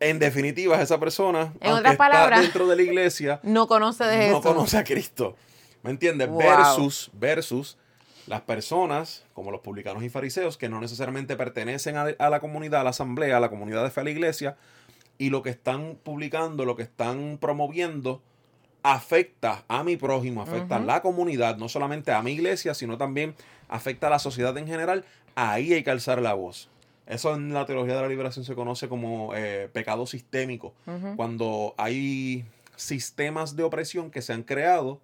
en 0.00 0.18
definitiva 0.18 0.80
esa 0.80 0.98
persona, 0.98 1.52
en 1.60 1.72
otras 1.72 1.96
palabras, 1.96 2.40
dentro 2.40 2.66
de 2.66 2.76
la 2.76 2.82
iglesia, 2.82 3.40
no 3.42 3.66
conoce 3.66 4.04
de 4.04 4.30
No 4.30 4.40
conoce 4.40 4.78
a 4.78 4.84
Cristo. 4.84 5.36
¿Me 5.82 5.90
entiendes? 5.90 6.30
Versus, 6.34 7.10
versus 7.12 7.76
las 8.28 8.42
personas, 8.42 9.25
como 9.32 9.50
los 9.50 9.62
publicanos 9.62 10.02
y 10.02 10.11
fariseos, 10.11 10.58
que 10.58 10.68
no 10.68 10.80
necesariamente 10.80 11.35
pertenecen 11.35 11.97
a, 11.97 12.30
la 12.30 12.40
comunidad, 12.40 12.82
a 12.82 12.85
la 12.85 12.90
asamblea, 12.90 13.38
a 13.38 13.40
la 13.40 13.49
comunidad 13.49 13.82
de 13.82 13.90
fe 13.90 14.02
a 14.02 14.04
la 14.04 14.11
iglesia, 14.11 14.56
y 15.16 15.30
lo 15.30 15.42
que 15.42 15.50
están 15.50 15.99
publicando, 16.02 16.64
lo 16.64 16.76
que 16.76 16.82
están 16.82 17.38
promoviendo, 17.40 18.23
afecta 18.82 19.64
a 19.66 19.82
mi 19.82 19.97
prójimo, 19.97 20.42
afecta 20.42 20.76
a 20.76 20.80
la 20.80 21.00
comunidad, 21.02 21.56
no 21.56 21.68
solamente 21.68 22.12
a 22.12 22.23
mi 22.23 22.32
iglesia, 22.32 22.75
sino 22.75 22.99
también 22.99 23.35
afecta 23.68 24.06
a 24.06 24.11
la 24.11 24.18
sociedad 24.18 24.56
en 24.58 24.66
general, 24.66 25.04
ahí 25.35 25.73
hay 25.73 25.82
que 25.82 25.90
alzar 25.90 26.20
la 26.20 26.35
voz. 26.35 26.68
Eso 27.06 27.35
en 27.35 27.54
la 27.54 27.64
teología 27.64 27.97
de 27.97 28.02
la 28.02 28.08
liberación 28.08 28.44
se 28.44 28.54
conoce 28.54 28.88
como 28.88 29.35
eh, 29.35 29.70
pecado 29.73 30.06
sistémico, 30.06 30.75
cuando 31.16 31.75
hay 31.78 32.44
sistemas 32.76 33.56
de 33.56 33.62
opresión 33.62 34.11
que 34.11 34.20
se 34.20 34.35
han 34.35 34.42
creado 34.42 35.00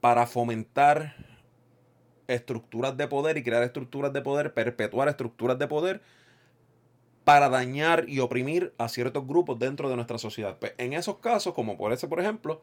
para 0.00 0.26
fomentar 0.26 1.14
estructuras 2.28 2.96
de 2.96 3.08
poder 3.08 3.36
y 3.36 3.42
crear 3.42 3.62
estructuras 3.62 4.12
de 4.12 4.22
poder, 4.22 4.54
perpetuar 4.54 5.08
estructuras 5.08 5.58
de 5.58 5.66
poder 5.66 6.00
para 7.24 7.48
dañar 7.48 8.08
y 8.08 8.20
oprimir 8.20 8.72
a 8.78 8.88
ciertos 8.88 9.26
grupos 9.26 9.58
dentro 9.58 9.90
de 9.90 9.96
nuestra 9.96 10.18
sociedad. 10.18 10.56
Pues, 10.58 10.74
en 10.78 10.92
esos 10.92 11.18
casos, 11.18 11.52
como 11.52 11.76
por 11.76 11.92
ese, 11.92 12.08
por 12.08 12.20
ejemplo, 12.20 12.62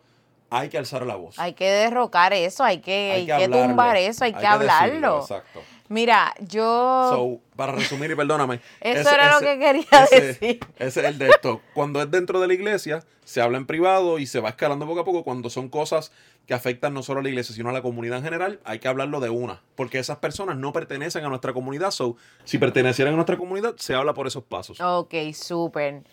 hay 0.50 0.70
que 0.70 0.78
alzar 0.78 1.06
la 1.06 1.16
voz. 1.16 1.38
Hay 1.38 1.54
que 1.54 1.70
derrocar 1.70 2.34
eso, 2.34 2.64
hay 2.64 2.80
que, 2.80 3.12
hay 3.12 3.26
que, 3.26 3.48
tumbar 3.48 3.98
eso, 3.98 4.24
hay, 4.24 4.34
que, 4.34 4.46
hablarlo. 4.46 5.20
exacto. 5.20 5.62
Mira, 5.88 6.34
yo... 6.40 7.40
para 7.56 7.74
resumir 7.74 8.10
y 8.12 8.16
perdóname. 8.16 8.60
Eso 8.82 9.10
era 9.10 9.36
lo 9.36 9.40
que 9.40 9.60
quería 9.60 10.08
decir. 10.10 10.60
Ese 10.78 11.00
es 11.00 11.06
el 11.06 11.18
de 11.18 11.30
esto. 11.30 11.62
Cuando 11.74 12.02
es 12.02 12.10
dentro 12.10 12.40
de 12.40 12.48
la 12.48 12.54
iglesia, 12.54 13.04
se 13.24 13.42
habla 13.42 13.58
en 13.58 13.68
privado 13.68 14.18
y 14.18 14.26
se 14.26 14.40
va 14.40 14.50
escalando 14.50 14.88
poco 14.88 15.02
a 15.02 15.06
poco. 15.06 15.24
Cuando 15.24 15.50
son 15.50 15.70
cosas 15.70 16.12
que 16.48 16.54
afectan 16.54 16.94
no 16.94 17.04
solo 17.04 17.20
a 17.20 17.24
la 17.24 17.30
iglesia, 17.30 17.54
sino 17.56 17.70
a 17.70 17.74
la 17.74 17.82
comunidad 17.84 18.18
en 18.18 18.24
general, 18.24 18.60
hay 18.64 18.80
que 18.80 18.88
hablarlo 18.88 19.20
de 19.20 19.30
una. 19.30 19.62
Porque 19.76 20.00
esas 20.00 20.18
personas 20.18 20.58
no 20.58 20.74
pertenecen 20.74 21.24
a 21.24 21.30
nuestra 21.30 21.54
comunidad. 21.54 21.92
So, 21.92 22.18
si 22.46 22.58
pertenecieran 22.58 23.14
a 23.14 23.18
nuestra 23.18 23.38
comunidad, 23.38 23.76
se 23.78 23.94
habla 23.94 24.14
por 24.14 24.26
esos 24.26 24.44
pasos. 24.44 24.80
Ok, 24.82 25.14
súper 25.34 26.04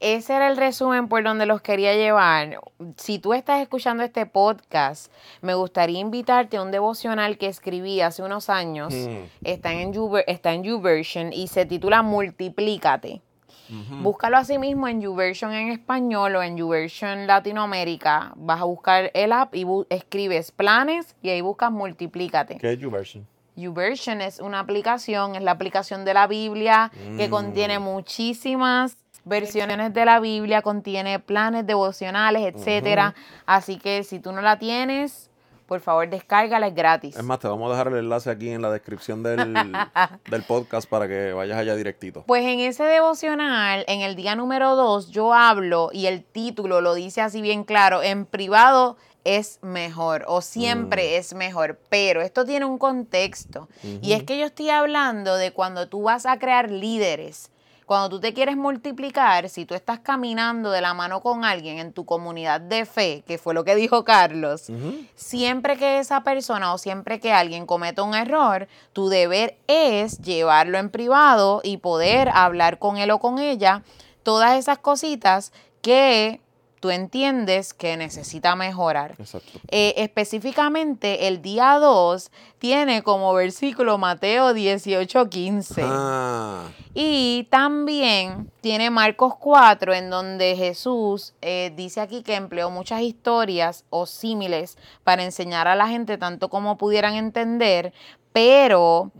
ese 0.00 0.34
era 0.34 0.48
el 0.48 0.56
resumen 0.56 1.08
por 1.08 1.22
donde 1.22 1.44
los 1.44 1.60
quería 1.60 1.94
llevar. 1.94 2.60
Si 2.96 3.18
tú 3.18 3.34
estás 3.34 3.60
escuchando 3.60 4.02
este 4.02 4.24
podcast, 4.24 5.12
me 5.42 5.54
gustaría 5.54 6.00
invitarte 6.00 6.56
a 6.56 6.62
un 6.62 6.70
devocional 6.70 7.36
que 7.36 7.46
escribí 7.46 8.00
hace 8.00 8.22
unos 8.22 8.48
años. 8.48 8.94
Mm. 8.94 9.24
Está 9.44 9.72
en 9.74 9.92
está 10.26 10.54
en 10.54 10.64
YouVersion 10.64 11.32
y 11.32 11.48
se 11.48 11.66
titula 11.66 12.02
Multiplícate. 12.02 13.20
Búscalo 14.02 14.36
así 14.36 14.58
mismo 14.58 14.88
en 14.88 15.00
YouVersion 15.00 15.52
en 15.52 15.68
español 15.68 16.34
o 16.34 16.42
en 16.42 16.56
YouVersion 16.56 17.28
Latinoamérica. 17.28 18.32
Vas 18.34 18.60
a 18.60 18.64
buscar 18.64 19.12
el 19.14 19.32
app 19.32 19.54
y 19.54 19.64
escribes 19.90 20.50
planes 20.50 21.14
y 21.22 21.28
ahí 21.28 21.40
buscas 21.40 21.70
Multiplícate. 21.70 22.56
¿Qué 22.56 22.72
es 22.72 22.78
YouVersion? 22.78 23.26
YouVersion 23.54 24.22
es 24.22 24.40
una 24.40 24.58
aplicación, 24.58 25.36
es 25.36 25.42
la 25.42 25.52
aplicación 25.52 26.04
de 26.04 26.14
la 26.14 26.26
Biblia 26.26 26.90
que 27.16 27.28
mm. 27.28 27.30
contiene 27.30 27.78
muchísimas 27.78 28.96
versiones 29.30 29.94
de 29.94 30.04
la 30.04 30.20
Biblia, 30.20 30.60
contiene 30.60 31.18
planes 31.18 31.66
devocionales, 31.66 32.54
etcétera. 32.54 33.14
Así 33.46 33.78
que 33.78 34.04
si 34.04 34.18
tú 34.18 34.32
no 34.32 34.42
la 34.42 34.58
tienes, 34.58 35.30
por 35.70 35.80
favor 35.80 36.10
descárgala, 36.10 36.66
es 36.66 36.74
gratis. 36.74 37.16
Es 37.16 37.22
más, 37.22 37.38
te 37.38 37.48
vamos 37.48 37.68
a 37.68 37.70
dejar 37.72 37.92
el 37.92 38.00
enlace 38.00 38.28
aquí 38.28 38.50
en 38.50 38.60
la 38.60 38.70
descripción 38.70 39.22
del, 39.22 39.54
del 40.30 40.42
podcast 40.42 40.90
para 40.90 41.06
que 41.08 41.32
vayas 41.32 41.58
allá 41.58 41.76
directito. 41.76 42.24
Pues 42.26 42.44
en 42.44 42.58
ese 42.58 42.82
devocional, 42.82 43.84
en 43.86 44.00
el 44.00 44.16
día 44.16 44.34
número 44.34 44.74
2, 44.74 45.10
yo 45.10 45.32
hablo 45.32 45.90
y 45.92 46.06
el 46.06 46.24
título 46.24 46.80
lo 46.80 46.94
dice 46.94 47.22
así 47.22 47.40
bien 47.40 47.62
claro, 47.62 48.02
en 48.02 48.26
privado 48.26 48.96
es 49.22 49.60
mejor 49.62 50.24
o 50.26 50.40
siempre 50.40 51.02
mm. 51.02 51.20
es 51.20 51.34
mejor, 51.34 51.78
pero 51.88 52.20
esto 52.20 52.44
tiene 52.44 52.64
un 52.64 52.78
contexto 52.78 53.68
y 54.02 54.14
es 54.14 54.24
que 54.24 54.38
yo 54.38 54.46
estoy 54.46 54.70
hablando 54.70 55.36
de 55.36 55.52
cuando 55.52 55.88
tú 55.88 56.02
vas 56.02 56.26
a 56.26 56.38
crear 56.38 56.70
líderes 56.70 57.50
cuando 57.90 58.08
tú 58.08 58.20
te 58.20 58.32
quieres 58.32 58.56
multiplicar, 58.56 59.48
si 59.48 59.66
tú 59.66 59.74
estás 59.74 59.98
caminando 59.98 60.70
de 60.70 60.80
la 60.80 60.94
mano 60.94 61.22
con 61.22 61.44
alguien 61.44 61.80
en 61.80 61.92
tu 61.92 62.04
comunidad 62.04 62.60
de 62.60 62.86
fe, 62.86 63.24
que 63.26 63.36
fue 63.36 63.52
lo 63.52 63.64
que 63.64 63.74
dijo 63.74 64.04
Carlos, 64.04 64.70
siempre 65.16 65.76
que 65.76 65.98
esa 65.98 66.22
persona 66.22 66.72
o 66.72 66.78
siempre 66.78 67.18
que 67.18 67.32
alguien 67.32 67.66
cometa 67.66 68.04
un 68.04 68.14
error, 68.14 68.68
tu 68.92 69.08
deber 69.08 69.56
es 69.66 70.18
llevarlo 70.18 70.78
en 70.78 70.90
privado 70.90 71.62
y 71.64 71.78
poder 71.78 72.28
hablar 72.32 72.78
con 72.78 72.96
él 72.96 73.10
o 73.10 73.18
con 73.18 73.40
ella 73.40 73.82
todas 74.22 74.56
esas 74.56 74.78
cositas 74.78 75.52
que 75.82 76.40
tú 76.80 76.90
entiendes 76.90 77.74
que 77.74 77.96
necesita 77.96 78.56
mejorar. 78.56 79.14
Exacto. 79.18 79.60
Eh, 79.68 79.94
específicamente, 79.98 81.28
el 81.28 81.42
día 81.42 81.78
2 81.78 82.30
tiene 82.58 83.02
como 83.02 83.32
versículo 83.34 83.98
Mateo 83.98 84.54
18, 84.54 85.28
15. 85.28 85.82
Ah. 85.84 86.64
Y 86.94 87.46
también 87.50 88.50
tiene 88.62 88.90
Marcos 88.90 89.34
4, 89.38 89.94
en 89.94 90.10
donde 90.10 90.56
Jesús 90.56 91.34
eh, 91.42 91.72
dice 91.76 92.00
aquí 92.00 92.22
que 92.22 92.34
empleó 92.34 92.70
muchas 92.70 93.02
historias 93.02 93.84
o 93.90 94.06
símiles 94.06 94.78
para 95.04 95.22
enseñar 95.22 95.68
a 95.68 95.76
la 95.76 95.86
gente 95.86 96.18
tanto 96.18 96.48
como 96.48 96.78
pudieran 96.78 97.14
entender, 97.14 97.92
pero 98.32 99.10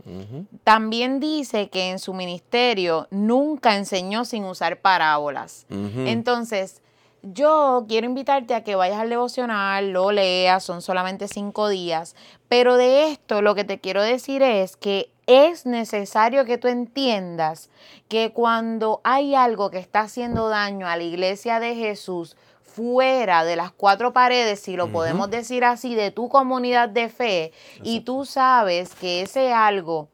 también 0.63 1.19
dice 1.19 1.69
que 1.69 1.91
en 1.91 1.99
su 1.99 2.13
ministerio 2.13 3.07
nunca 3.11 3.75
enseñó 3.75 4.25
sin 4.25 4.45
usar 4.45 4.79
parábolas. 4.79 5.65
Entonces, 5.69 6.81
yo 7.23 7.85
quiero 7.87 8.07
invitarte 8.07 8.55
a 8.55 8.63
que 8.63 8.75
vayas 8.75 8.99
al 8.99 9.09
devocional, 9.09 9.91
lo 9.91 10.11
leas, 10.11 10.63
son 10.63 10.81
solamente 10.81 11.27
cinco 11.27 11.69
días, 11.69 12.15
pero 12.47 12.77
de 12.77 13.11
esto 13.11 13.41
lo 13.41 13.55
que 13.55 13.63
te 13.63 13.79
quiero 13.79 14.01
decir 14.01 14.41
es 14.41 14.75
que 14.75 15.11
es 15.27 15.65
necesario 15.65 16.45
que 16.45 16.57
tú 16.57 16.67
entiendas 16.67 17.69
que 18.07 18.31
cuando 18.31 19.01
hay 19.03 19.35
algo 19.35 19.69
que 19.69 19.79
está 19.79 20.01
haciendo 20.01 20.49
daño 20.49 20.87
a 20.87 20.97
la 20.97 21.03
iglesia 21.03 21.59
de 21.59 21.75
Jesús, 21.75 22.35
fuera 22.63 23.43
de 23.43 23.55
las 23.55 23.71
cuatro 23.71 24.13
paredes, 24.13 24.61
si 24.61 24.75
lo 24.75 24.91
podemos 24.91 25.29
decir 25.29 25.65
así, 25.65 25.93
de 25.93 26.11
tu 26.11 26.29
comunidad 26.29 26.89
de 26.89 27.09
fe, 27.09 27.51
y 27.83 28.01
tú 28.01 28.25
sabes 28.25 28.95
que 28.95 29.21
ese 29.21 29.53
algo 29.53 30.09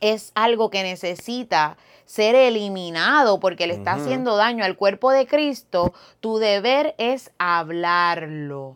es 0.00 0.32
algo 0.34 0.70
que 0.70 0.82
necesita 0.82 1.76
ser 2.10 2.34
eliminado 2.34 3.38
porque 3.38 3.68
le 3.68 3.74
está 3.74 3.92
haciendo 3.92 4.34
daño 4.34 4.64
al 4.64 4.74
cuerpo 4.74 5.12
de 5.12 5.28
Cristo, 5.28 5.94
tu 6.18 6.38
deber 6.38 6.96
es 6.98 7.30
hablarlo. 7.38 8.74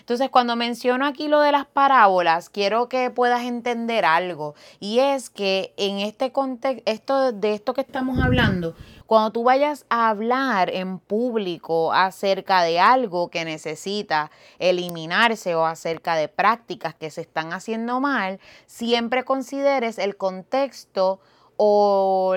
Entonces, 0.00 0.28
cuando 0.28 0.56
menciono 0.56 1.06
aquí 1.06 1.28
lo 1.28 1.40
de 1.40 1.52
las 1.52 1.66
parábolas, 1.66 2.50
quiero 2.50 2.88
que 2.88 3.10
puedas 3.10 3.42
entender 3.42 4.04
algo. 4.04 4.56
Y 4.80 4.98
es 4.98 5.30
que 5.30 5.72
en 5.76 6.00
este 6.00 6.32
contexto, 6.32 7.30
de 7.30 7.54
esto 7.54 7.74
que 7.74 7.82
estamos 7.82 8.18
hablando, 8.18 8.74
Cuando 9.06 9.32
tú 9.32 9.44
vayas 9.44 9.84
a 9.90 10.08
hablar 10.08 10.70
en 10.70 10.98
público 10.98 11.92
acerca 11.92 12.62
de 12.62 12.80
algo 12.80 13.28
que 13.28 13.44
necesita 13.44 14.30
eliminarse 14.58 15.54
o 15.54 15.66
acerca 15.66 16.16
de 16.16 16.28
prácticas 16.28 16.94
que 16.94 17.10
se 17.10 17.20
están 17.20 17.52
haciendo 17.52 18.00
mal, 18.00 18.40
siempre 18.66 19.24
consideres 19.24 19.98
el 19.98 20.16
contexto 20.16 21.20
o 21.56 22.34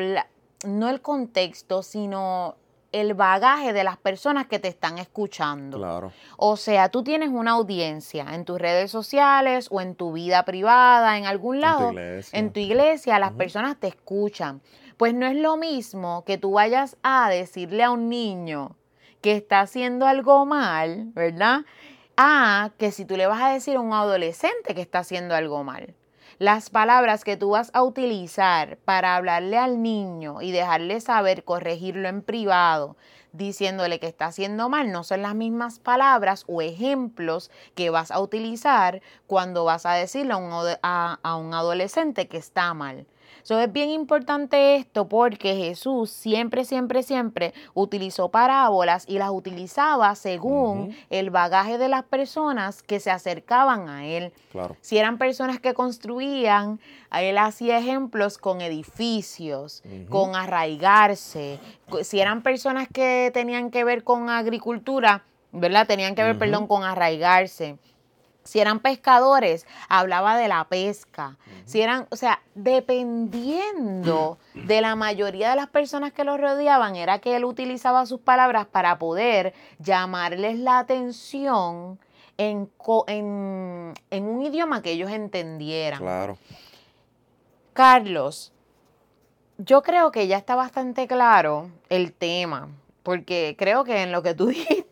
no 0.66 0.90
el 0.90 1.02
contexto, 1.02 1.84
sino 1.84 2.56
el 2.92 3.14
bagaje 3.14 3.74
de 3.74 3.84
las 3.84 3.98
personas 3.98 4.48
que 4.48 4.60
te 4.60 4.68
están 4.68 4.98
escuchando. 4.98 5.78
Claro. 5.78 6.12
O 6.38 6.58
sea, 6.58 6.90
tú 6.90 7.04
tienes 7.04 7.30
una 7.30 7.52
audiencia 7.52 8.26
en 8.34 8.46
tus 8.46 8.60
redes 8.60 8.92
sociales 8.92 9.68
o 9.72 9.82
en 9.82 9.96
tu 9.96 10.14
vida 10.14 10.44
privada, 10.44 11.18
en 11.18 11.26
algún 11.26 11.60
lado, 11.62 11.92
en 11.96 12.52
tu 12.52 12.60
iglesia, 12.60 13.20
las 13.20 13.34
personas 13.34 13.78
te 13.78 13.88
escuchan. 13.88 14.62
Pues 14.98 15.14
no 15.14 15.28
es 15.28 15.36
lo 15.36 15.58
mismo 15.58 16.24
que 16.26 16.38
tú 16.38 16.54
vayas 16.54 16.98
a 17.04 17.30
decirle 17.30 17.84
a 17.84 17.92
un 17.92 18.10
niño 18.10 18.76
que 19.22 19.36
está 19.36 19.60
haciendo 19.60 20.08
algo 20.08 20.46
mal, 20.46 21.12
¿verdad? 21.14 21.66
A 22.16 22.72
que 22.80 22.92
si 22.92 23.06
tú 23.06 23.16
le 23.16 23.28
vas 23.28 23.42
a 23.42 23.50
decir 23.50 23.76
a 23.76 23.82
un 23.82 23.94
adolescente 23.94 24.74
que 24.74 24.82
está 24.82 25.00
haciendo 25.00 25.36
algo 25.36 25.64
mal. 25.64 25.94
Las 26.40 26.70
palabras 26.70 27.24
que 27.24 27.36
tú 27.36 27.50
vas 27.50 27.72
a 27.74 27.82
utilizar 27.82 28.78
para 28.86 29.16
hablarle 29.16 29.58
al 29.58 29.82
niño 29.82 30.40
y 30.44 30.52
dejarle 30.52 31.02
saber, 31.02 31.44
corregirlo 31.44 32.08
en 32.10 32.22
privado, 32.22 32.96
diciéndole 33.34 34.00
que 34.00 34.06
está 34.06 34.28
haciendo 34.28 34.70
mal, 34.70 34.92
no 34.92 35.04
son 35.04 35.24
las 35.24 35.34
mismas 35.34 35.80
palabras 35.80 36.44
o 36.48 36.62
ejemplos 36.62 37.50
que 37.74 37.90
vas 37.90 38.12
a 38.12 38.20
utilizar 38.20 39.02
cuando 39.26 39.66
vas 39.66 39.88
a 39.88 39.94
decirle 39.94 40.34
a 40.34 40.38
un, 40.38 40.52
a 40.84 41.36
un 41.38 41.56
adolescente 41.56 42.28
que 42.28 42.38
está 42.38 42.72
mal. 42.76 43.08
So, 43.48 43.58
es 43.62 43.72
bien 43.72 43.90
importante 43.92 44.76
esto 44.76 45.08
porque 45.08 45.56
Jesús 45.56 46.12
siempre, 46.12 46.66
siempre, 46.66 47.02
siempre 47.02 47.54
utilizó 47.74 48.28
parábolas 48.28 49.06
y 49.08 49.20
las 49.20 49.30
utilizaba 49.30 50.14
según 50.16 50.94
el 51.10 51.30
bagaje 51.30 51.78
de 51.78 51.88
las 51.88 52.04
personas 52.04 52.84
que 52.84 53.00
se 53.00 53.10
acercaban 53.10 53.88
a 53.88 54.06
él. 54.06 54.34
Si 54.82 54.98
eran 54.98 55.18
personas 55.18 55.62
que 55.62 55.74
construían, 55.74 56.82
él 57.18 57.38
hacía 57.38 57.78
ejemplos 57.78 58.38
con 58.38 58.60
edificios, 58.60 59.82
con 60.10 60.36
arraigarse. 60.36 61.58
Si 62.02 62.20
eran 62.20 62.44
personas 62.44 62.90
que 62.92 63.32
tenían 63.34 63.72
que 63.72 63.86
ver 63.86 64.04
con 64.04 64.30
agricultura, 64.30 65.24
¿verdad? 65.54 65.88
Tenían 65.88 66.16
que 66.16 66.24
ver, 66.24 66.38
perdón, 66.38 66.68
con 66.68 66.84
arraigarse. 66.84 67.78
Si 68.48 68.62
eran 68.62 68.80
pescadores, 68.80 69.68
hablaba 69.90 70.38
de 70.38 70.48
la 70.48 70.64
pesca. 70.64 71.36
Si 71.66 71.82
eran, 71.82 72.08
o 72.12 72.16
sea, 72.16 72.42
dependiendo 72.56 74.38
de 74.54 74.80
la 74.80 74.96
mayoría 74.96 75.50
de 75.50 75.58
las 75.58 75.68
personas 75.68 76.14
que 76.14 76.24
lo 76.24 76.38
rodeaban, 76.38 76.96
era 76.96 77.20
que 77.20 77.36
él 77.36 77.44
utilizaba 77.44 78.06
sus 78.06 78.22
palabras 78.22 78.66
para 78.66 78.98
poder 79.00 79.54
llamarles 79.80 80.58
la 80.60 80.80
atención 80.80 82.00
en, 82.38 82.70
en 83.08 84.24
un 84.24 84.42
idioma 84.42 84.82
que 84.82 84.92
ellos 84.92 85.12
entendieran. 85.12 86.00
Claro. 86.00 86.38
Carlos, 87.74 88.54
yo 89.58 89.82
creo 89.82 90.12
que 90.12 90.28
ya 90.28 90.38
está 90.38 90.56
bastante 90.56 91.06
claro 91.06 91.70
el 91.90 92.14
tema, 92.14 92.70
porque 93.04 93.56
creo 93.60 93.84
que 93.84 94.04
en 94.04 94.14
lo 94.14 94.24
que 94.24 94.34
tú 94.34 94.46
dijiste 94.48 94.87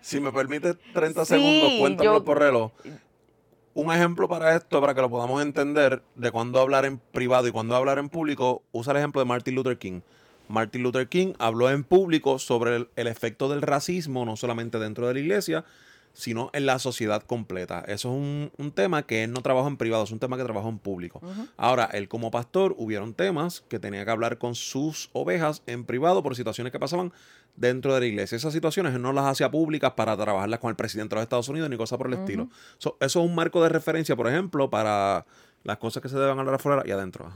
Si 0.00 0.20
me 0.20 0.32
permite 0.32 0.74
30 0.94 1.24
segundos, 1.24 1.72
cuéntame 1.78 2.20
por 2.20 2.38
reloj. 2.38 2.72
Un 3.74 3.92
ejemplo 3.92 4.28
para 4.28 4.56
esto, 4.56 4.80
para 4.80 4.94
que 4.94 5.00
lo 5.00 5.10
podamos 5.10 5.40
entender, 5.40 6.02
de 6.16 6.30
cuándo 6.32 6.60
hablar 6.60 6.84
en 6.84 6.98
privado 6.98 7.46
y 7.46 7.52
cuándo 7.52 7.76
hablar 7.76 7.98
en 7.98 8.08
público, 8.08 8.62
usa 8.72 8.92
el 8.92 8.96
ejemplo 8.96 9.20
de 9.20 9.26
Martin 9.26 9.54
Luther 9.54 9.78
King. 9.78 10.00
Martin 10.48 10.82
Luther 10.82 11.08
King 11.08 11.34
habló 11.38 11.70
en 11.70 11.84
público 11.84 12.38
sobre 12.38 12.88
el, 12.96 13.06
efecto 13.06 13.48
del 13.48 13.62
racismo, 13.62 14.24
no 14.24 14.36
solamente 14.36 14.78
dentro 14.78 15.06
de 15.06 15.14
la 15.14 15.20
iglesia, 15.20 15.64
sino 16.18 16.50
en 16.52 16.66
la 16.66 16.80
sociedad 16.80 17.22
completa. 17.22 17.84
Eso 17.86 18.08
es 18.08 18.50
un, 18.58 18.72
tema 18.72 19.04
que 19.04 19.22
él 19.22 19.32
no 19.32 19.40
trabaja 19.40 19.68
en 19.68 19.76
privado, 19.76 20.02
es 20.02 20.10
un 20.10 20.18
tema 20.18 20.36
que 20.36 20.42
trabaja 20.42 20.68
en 20.68 20.80
público. 20.80 21.20
Ahora, 21.56 21.84
él 21.92 22.08
como 22.08 22.32
pastor, 22.32 22.74
hubieron 22.76 23.14
temas 23.14 23.60
que 23.68 23.78
tenía 23.78 24.04
que 24.04 24.10
hablar 24.10 24.36
con 24.36 24.56
sus 24.56 25.10
ovejas 25.12 25.62
en 25.66 25.84
privado 25.84 26.24
por 26.24 26.34
situaciones 26.34 26.72
que 26.72 26.80
pasaban 26.80 27.12
dentro 27.54 27.94
de 27.94 28.00
la 28.00 28.06
iglesia. 28.06 28.34
Esas 28.34 28.52
situaciones 28.52 28.96
él 28.96 29.00
no 29.02 29.12
las 29.12 29.26
hacía 29.26 29.48
públicas 29.48 29.92
para 29.92 30.16
trabajarlas 30.16 30.58
con 30.58 30.70
el 30.70 30.76
presidente 30.76 31.14
de 31.14 31.20
los 31.20 31.22
Estados 31.22 31.48
Unidos 31.48 31.70
ni 31.70 31.76
cosas 31.76 31.98
por 31.98 32.08
el 32.08 32.14
estilo. 32.14 32.48
eso 32.78 32.96
es 32.98 33.14
un 33.14 33.36
marco 33.36 33.62
de 33.62 33.68
referencia, 33.68 34.16
por 34.16 34.26
ejemplo, 34.26 34.68
para 34.68 35.24
las 35.62 35.78
cosas 35.78 36.02
que 36.02 36.08
se 36.08 36.18
deben 36.18 36.36
hablar 36.36 36.56
afuera 36.56 36.82
y 36.84 36.90
adentro. 36.90 37.30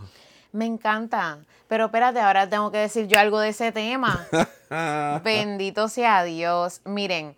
Me 0.51 0.67
encanta. 0.67 1.39
Pero 1.69 1.85
espérate, 1.85 2.19
ahora 2.19 2.49
tengo 2.49 2.73
que 2.73 2.79
decir 2.79 3.07
yo 3.07 3.21
algo 3.21 3.39
de 3.39 3.51
ese 3.51 3.71
tema. 3.71 4.27
Bendito 5.25 5.87
sea 5.87 6.25
Dios. 6.25 6.81
Miren, 6.85 7.37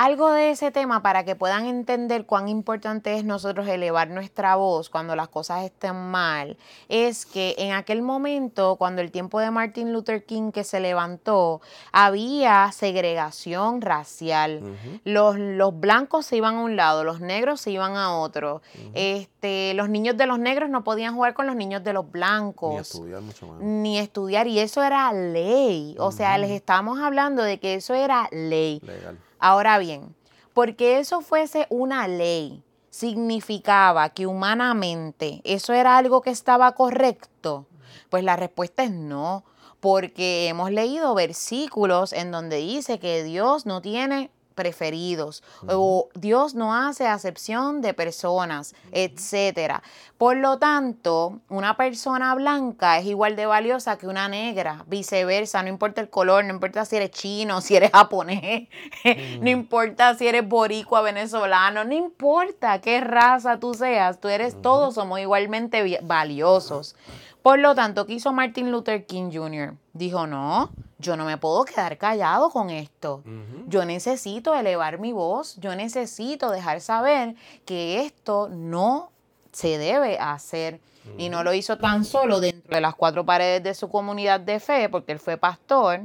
algo 0.00 0.30
de 0.30 0.52
ese 0.52 0.70
tema 0.70 1.02
para 1.02 1.24
que 1.24 1.36
puedan 1.36 1.66
entender 1.66 2.24
cuán 2.24 2.48
importante 2.48 3.18
es 3.18 3.24
nosotros 3.26 3.68
elevar 3.68 4.08
nuestra 4.08 4.56
voz 4.56 4.88
cuando 4.88 5.14
las 5.14 5.28
cosas 5.28 5.62
estén 5.62 5.94
mal, 5.94 6.56
es 6.88 7.26
que 7.26 7.54
en 7.58 7.72
aquel 7.72 8.00
momento, 8.00 8.76
cuando 8.76 9.02
el 9.02 9.10
tiempo 9.10 9.40
de 9.40 9.50
Martin 9.50 9.92
Luther 9.92 10.24
King 10.24 10.52
que 10.52 10.64
se 10.64 10.80
levantó, 10.80 11.60
había 11.92 12.72
segregación 12.72 13.82
racial. 13.82 14.62
los, 15.04 15.38
los, 15.38 15.78
blancos 15.78 16.24
se 16.24 16.36
iban 16.38 16.54
a 16.54 16.60
un 16.62 16.76
lado, 16.76 17.04
los 17.04 17.20
negros 17.20 17.60
se 17.60 17.70
iban 17.70 17.98
a 17.98 18.16
otro. 18.16 18.62
este, 18.94 19.74
los 19.74 19.90
niños 19.90 20.16
de 20.16 20.26
los 20.26 20.38
negros 20.38 20.70
no 20.70 20.82
podían 20.82 21.14
jugar 21.14 21.34
con 21.34 21.46
los 21.46 21.56
niños 21.56 21.84
de 21.84 21.92
los 21.92 22.10
blancos. 22.10 22.72
Ni 22.72 22.78
estudiar 22.78 23.20
mucho 23.20 23.46
más. 23.48 23.60
Ni 23.60 23.98
estudiar, 23.98 24.46
y 24.46 24.60
eso 24.60 24.82
era 24.82 25.12
ley. 25.12 25.94
O 25.98 26.10
sea, 26.10 26.38
les 26.38 26.52
estamos 26.52 27.00
hablando 27.00 27.42
de 27.42 27.60
que 27.60 27.74
eso 27.74 27.92
era 27.92 28.26
ley. 28.32 28.80
Legal. 28.82 29.18
Ahora 29.40 29.78
bien, 29.78 30.14
porque 30.52 30.98
eso 30.98 31.22
fuese 31.22 31.66
una 31.70 32.06
ley, 32.06 32.62
significaba 32.90 34.10
que 34.10 34.26
humanamente 34.26 35.40
eso 35.44 35.72
era 35.72 35.96
algo 35.96 36.20
que 36.20 36.30
estaba 36.30 36.72
correcto. 36.72 37.66
Pues 38.10 38.22
la 38.22 38.36
respuesta 38.36 38.84
es 38.84 38.90
no, 38.90 39.44
porque 39.80 40.48
hemos 40.48 40.70
leído 40.70 41.14
versículos 41.14 42.12
en 42.12 42.30
donde 42.30 42.56
dice 42.56 42.98
que 42.98 43.24
Dios 43.24 43.64
no 43.64 43.80
tiene 43.80 44.30
preferidos 44.54 45.42
o 45.68 46.08
Dios 46.14 46.54
no 46.54 46.74
hace 46.74 47.06
acepción 47.06 47.80
de 47.80 47.94
personas, 47.94 48.74
etcétera. 48.92 49.82
Por 50.18 50.36
lo 50.36 50.58
tanto, 50.58 51.40
una 51.48 51.76
persona 51.76 52.34
blanca 52.34 52.98
es 52.98 53.06
igual 53.06 53.36
de 53.36 53.46
valiosa 53.46 53.96
que 53.96 54.06
una 54.06 54.28
negra, 54.28 54.84
viceversa, 54.86 55.62
no 55.62 55.68
importa 55.68 56.00
el 56.00 56.10
color, 56.10 56.44
no 56.44 56.52
importa 56.52 56.84
si 56.84 56.96
eres 56.96 57.10
chino, 57.10 57.60
si 57.60 57.76
eres 57.76 57.90
japonés, 57.90 58.68
no 59.40 59.48
importa 59.48 60.14
si 60.14 60.26
eres 60.28 60.46
boricua, 60.46 61.00
venezolano, 61.00 61.84
no 61.84 61.94
importa 61.94 62.80
qué 62.80 63.00
raza 63.00 63.58
tú 63.58 63.74
seas, 63.74 64.20
tú 64.20 64.28
eres, 64.28 64.60
todos 64.60 64.94
somos 64.94 65.20
igualmente 65.20 66.00
valiosos. 66.02 66.96
Por 67.42 67.58
lo 67.58 67.74
tanto, 67.74 68.06
¿qué 68.06 68.14
hizo 68.14 68.32
Martin 68.32 68.70
Luther 68.70 69.06
King 69.06 69.30
Jr.? 69.32 69.74
Dijo, 69.92 70.26
no, 70.26 70.70
yo 70.98 71.16
no 71.16 71.24
me 71.24 71.38
puedo 71.38 71.64
quedar 71.64 71.96
callado 71.96 72.50
con 72.50 72.70
esto. 72.70 73.22
Yo 73.66 73.84
necesito 73.84 74.54
elevar 74.54 74.98
mi 74.98 75.12
voz, 75.12 75.56
yo 75.56 75.74
necesito 75.74 76.50
dejar 76.50 76.80
saber 76.80 77.34
que 77.64 78.04
esto 78.04 78.48
no 78.50 79.10
se 79.52 79.78
debe 79.78 80.18
hacer. 80.18 80.80
Y 81.16 81.30
no 81.30 81.42
lo 81.42 81.54
hizo 81.54 81.78
tan 81.78 82.04
solo 82.04 82.40
dentro 82.40 82.74
de 82.74 82.80
las 82.80 82.94
cuatro 82.94 83.24
paredes 83.24 83.62
de 83.62 83.74
su 83.74 83.88
comunidad 83.88 84.38
de 84.38 84.60
fe, 84.60 84.88
porque 84.88 85.12
él 85.12 85.18
fue 85.18 85.38
pastor, 85.38 86.02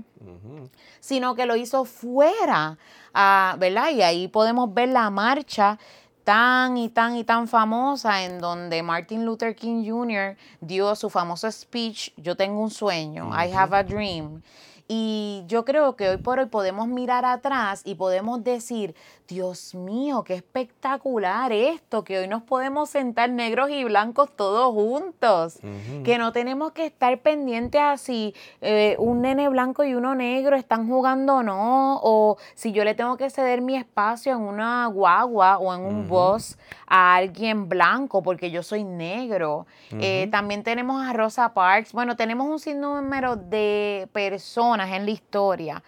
sino 1.01 1.35
que 1.35 1.45
lo 1.45 1.55
hizo 1.57 1.83
fuera, 1.83 2.77
ah, 3.13 3.55
¿verdad? 3.59 3.89
Y 3.91 4.01
ahí 4.01 4.27
podemos 4.29 4.73
ver 4.73 4.89
la 4.89 5.09
marcha 5.09 5.77
tan 6.25 6.75
y 6.75 6.89
tan 6.89 7.15
y 7.15 7.23
tan 7.23 7.47
famosa 7.47 8.23
en 8.25 8.39
donde 8.39 8.81
Martin 8.81 9.25
Luther 9.25 9.55
King 9.55 9.85
Jr. 9.87 10.35
dio 10.59 10.95
su 10.95 11.09
famoso 11.09 11.49
speech, 11.51 12.11
Yo 12.17 12.35
tengo 12.35 12.59
un 12.61 12.71
sueño, 12.71 13.29
I 13.29 13.53
have 13.53 13.77
a 13.77 13.83
dream. 13.83 14.41
Y 14.87 15.43
yo 15.47 15.65
creo 15.65 15.95
que 15.95 16.09
hoy 16.09 16.17
por 16.17 16.39
hoy 16.39 16.47
podemos 16.47 16.87
mirar 16.87 17.25
atrás 17.25 17.81
y 17.85 17.95
podemos 17.95 18.43
decir, 18.43 18.95
Dios 19.27 19.73
mío, 19.73 20.23
qué 20.23 20.35
espectacular 20.35 21.51
esto, 21.51 22.03
que 22.03 22.19
hoy 22.19 22.27
nos 22.27 22.43
podemos 22.43 22.91
sentar 22.91 23.29
negros 23.31 23.71
y 23.71 23.83
blancos 23.83 24.29
todos 24.35 24.71
juntos, 24.73 25.59
que 26.03 26.19
no 26.19 26.31
tenemos 26.31 26.73
que 26.73 26.85
estar 26.85 27.17
pendientes 27.19 27.81
a 27.81 27.97
si 27.97 28.35
eh, 28.61 28.95
un 28.99 29.23
nene 29.23 29.49
blanco 29.49 29.83
y 29.83 29.95
uno 29.95 30.13
negro 30.13 30.55
están 30.55 30.87
jugando 30.87 31.37
o 31.37 31.43
no, 31.43 31.99
o 32.03 32.37
si 32.53 32.71
yo 32.71 32.83
le 32.83 32.93
tengo 32.93 33.17
que 33.17 33.31
ceder 33.31 33.61
mi 33.61 33.75
espacio 33.75 34.33
en 34.33 34.41
una 34.41 34.85
guagua 34.87 35.57
o 35.57 35.73
en 35.73 35.81
un 35.81 36.07
bus 36.07 36.57
a 36.85 37.15
alguien 37.15 37.67
blanco 37.67 38.21
porque 38.21 38.51
yo 38.51 38.61
soy 38.61 38.83
negro. 38.83 39.65
Eh, 39.91 40.27
también 40.31 40.61
tenemos 40.61 41.03
a 41.03 41.13
Rosa 41.13 41.53
Parks, 41.53 41.93
bueno, 41.93 42.15
tenemos 42.15 42.47
un 42.47 42.59
sinnúmero 42.59 43.35
de 43.35 44.07
personas 44.13 44.91
en 44.91 45.05
la 45.05 45.11
historia 45.11 45.83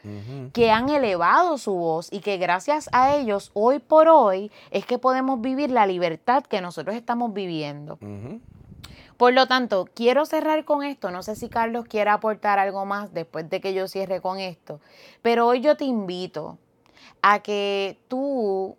que 0.54 0.71
han 0.71 0.89
elevado 0.89 1.60
su 1.60 1.76
voz 1.76 2.12
y 2.12 2.19
que 2.19 2.38
gracias 2.38 2.89
a 2.91 3.15
ellos 3.15 3.26
hoy 3.53 3.79
por 3.79 4.07
hoy 4.07 4.51
es 4.71 4.85
que 4.85 4.97
podemos 4.97 5.41
vivir 5.41 5.71
la 5.71 5.85
libertad 5.85 6.43
que 6.43 6.61
nosotros 6.61 6.95
estamos 6.95 7.33
viviendo. 7.33 7.97
Por 9.17 9.33
lo 9.33 9.47
tanto, 9.47 9.89
quiero 9.93 10.25
cerrar 10.25 10.63
con 10.63 10.83
esto. 10.83 11.09
No 11.09 11.23
sé 11.23 11.35
si 11.35 11.49
Carlos 11.49 11.85
quiere 11.85 12.11
aportar 12.11 12.59
algo 12.59 12.85
más 12.85 13.13
después 13.13 13.49
de 13.49 13.59
que 13.59 13.73
yo 13.73 13.87
cierre 13.87 14.21
con 14.21 14.39
esto. 14.39 14.79
Pero 15.21 15.47
hoy 15.47 15.61
yo 15.61 15.75
te 15.75 15.85
invito 15.85 16.57
a 17.21 17.39
que 17.39 17.99
tú 18.07 18.77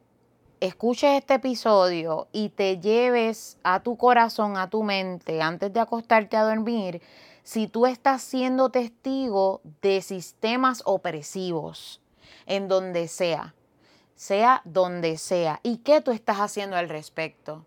escuches 0.61 1.19
este 1.19 1.35
episodio 1.35 2.29
y 2.33 2.51
te 2.51 2.79
lleves 2.79 3.59
a 3.63 3.81
tu 3.81 3.97
corazón, 3.97 4.57
a 4.57 4.71
tu 4.71 4.83
mente, 4.83 5.43
antes 5.43 5.73
de 5.73 5.81
acostarte 5.81 6.37
a 6.37 6.45
dormir, 6.45 7.03
si 7.43 7.67
tú 7.67 7.87
estás 7.87 8.23
siendo 8.23 8.71
testigo 8.71 9.61
de 9.83 10.03
sistemas 10.03 10.83
opresivos 10.85 12.01
en 12.47 12.69
donde 12.69 13.09
sea, 13.09 13.55
sea 14.19 14.63
donde 14.65 15.17
sea, 15.17 15.61
y 15.63 15.77
qué 15.79 16.01
tú 16.01 16.11
estás 16.11 16.39
haciendo 16.39 16.75
al 16.75 16.89
respecto. 16.89 17.65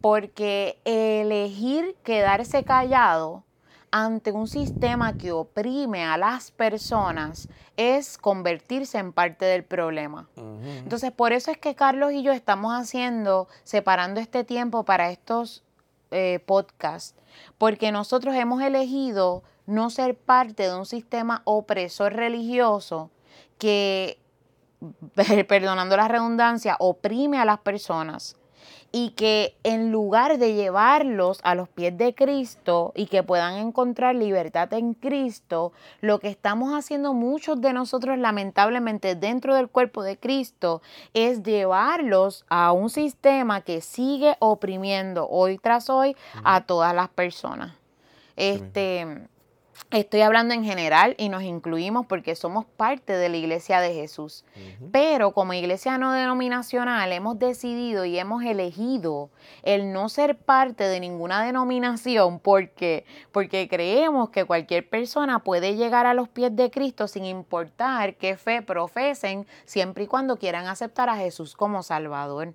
Porque 0.00 0.80
elegir 0.84 1.94
quedarse 2.02 2.64
callado 2.64 3.44
ante 3.92 4.32
un 4.32 4.48
sistema 4.48 5.16
que 5.16 5.30
oprime 5.30 6.04
a 6.04 6.16
las 6.16 6.50
personas 6.50 7.48
es 7.76 8.18
convertirse 8.18 8.98
en 8.98 9.12
parte 9.12 9.44
del 9.44 9.62
problema. 9.62 10.28
Entonces, 10.36 11.12
por 11.12 11.32
eso 11.32 11.52
es 11.52 11.58
que 11.58 11.76
Carlos 11.76 12.10
y 12.12 12.24
yo 12.24 12.32
estamos 12.32 12.72
haciendo, 12.72 13.46
separando 13.62 14.18
este 14.18 14.42
tiempo 14.42 14.84
para 14.84 15.12
estos 15.12 15.62
eh, 16.10 16.40
podcasts, 16.46 17.14
porque 17.58 17.92
nosotros 17.92 18.34
hemos 18.34 18.60
elegido 18.60 19.44
no 19.66 19.90
ser 19.90 20.18
parte 20.18 20.64
de 20.64 20.76
un 20.76 20.86
sistema 20.86 21.42
opresor 21.44 22.12
religioso 22.12 23.12
que, 23.58 24.18
perdonando 25.48 25.96
la 25.96 26.08
redundancia, 26.08 26.76
oprime 26.78 27.38
a 27.38 27.44
las 27.44 27.58
personas 27.58 28.36
y 28.92 29.10
que 29.10 29.56
en 29.62 29.92
lugar 29.92 30.38
de 30.38 30.54
llevarlos 30.54 31.40
a 31.42 31.54
los 31.54 31.68
pies 31.68 31.96
de 31.98 32.14
Cristo 32.14 32.92
y 32.94 33.06
que 33.06 33.22
puedan 33.22 33.54
encontrar 33.54 34.14
libertad 34.14 34.72
en 34.72 34.94
Cristo, 34.94 35.72
lo 36.00 36.18
que 36.18 36.28
estamos 36.28 36.72
haciendo 36.72 37.12
muchos 37.12 37.60
de 37.60 37.72
nosotros 37.72 38.16
lamentablemente 38.18 39.14
dentro 39.14 39.54
del 39.54 39.68
cuerpo 39.68 40.02
de 40.02 40.16
Cristo 40.16 40.82
es 41.14 41.42
llevarlos 41.42 42.44
a 42.48 42.72
un 42.72 42.88
sistema 42.88 43.60
que 43.60 43.80
sigue 43.80 44.36
oprimiendo 44.38 45.28
hoy 45.28 45.58
tras 45.58 45.90
hoy 45.90 46.16
a 46.42 46.62
todas 46.64 46.94
las 46.94 47.08
personas. 47.08 47.74
Este, 48.36 49.28
Estoy 49.90 50.22
hablando 50.22 50.52
en 50.52 50.64
general 50.64 51.14
y 51.16 51.28
nos 51.28 51.44
incluimos 51.44 52.06
porque 52.06 52.34
somos 52.34 52.64
parte 52.64 53.12
de 53.12 53.28
la 53.28 53.36
iglesia 53.36 53.80
de 53.80 53.94
Jesús. 53.94 54.44
Pero 54.90 55.30
como 55.30 55.52
iglesia 55.52 55.96
no 55.96 56.12
denominacional 56.12 57.12
hemos 57.12 57.38
decidido 57.38 58.04
y 58.04 58.18
hemos 58.18 58.42
elegido 58.42 59.30
el 59.62 59.92
no 59.92 60.08
ser 60.08 60.36
parte 60.36 60.84
de 60.84 60.98
ninguna 60.98 61.44
denominación 61.44 62.40
porque, 62.40 63.04
porque 63.30 63.68
creemos 63.68 64.30
que 64.30 64.44
cualquier 64.44 64.88
persona 64.88 65.38
puede 65.38 65.76
llegar 65.76 66.06
a 66.06 66.14
los 66.14 66.28
pies 66.28 66.54
de 66.56 66.70
Cristo 66.70 67.06
sin 67.06 67.24
importar 67.24 68.16
qué 68.16 68.36
fe 68.36 68.62
profesen, 68.62 69.46
siempre 69.66 70.04
y 70.04 70.06
cuando 70.08 70.36
quieran 70.36 70.66
aceptar 70.66 71.08
a 71.08 71.16
Jesús 71.16 71.54
como 71.54 71.82
Salvador. 71.84 72.54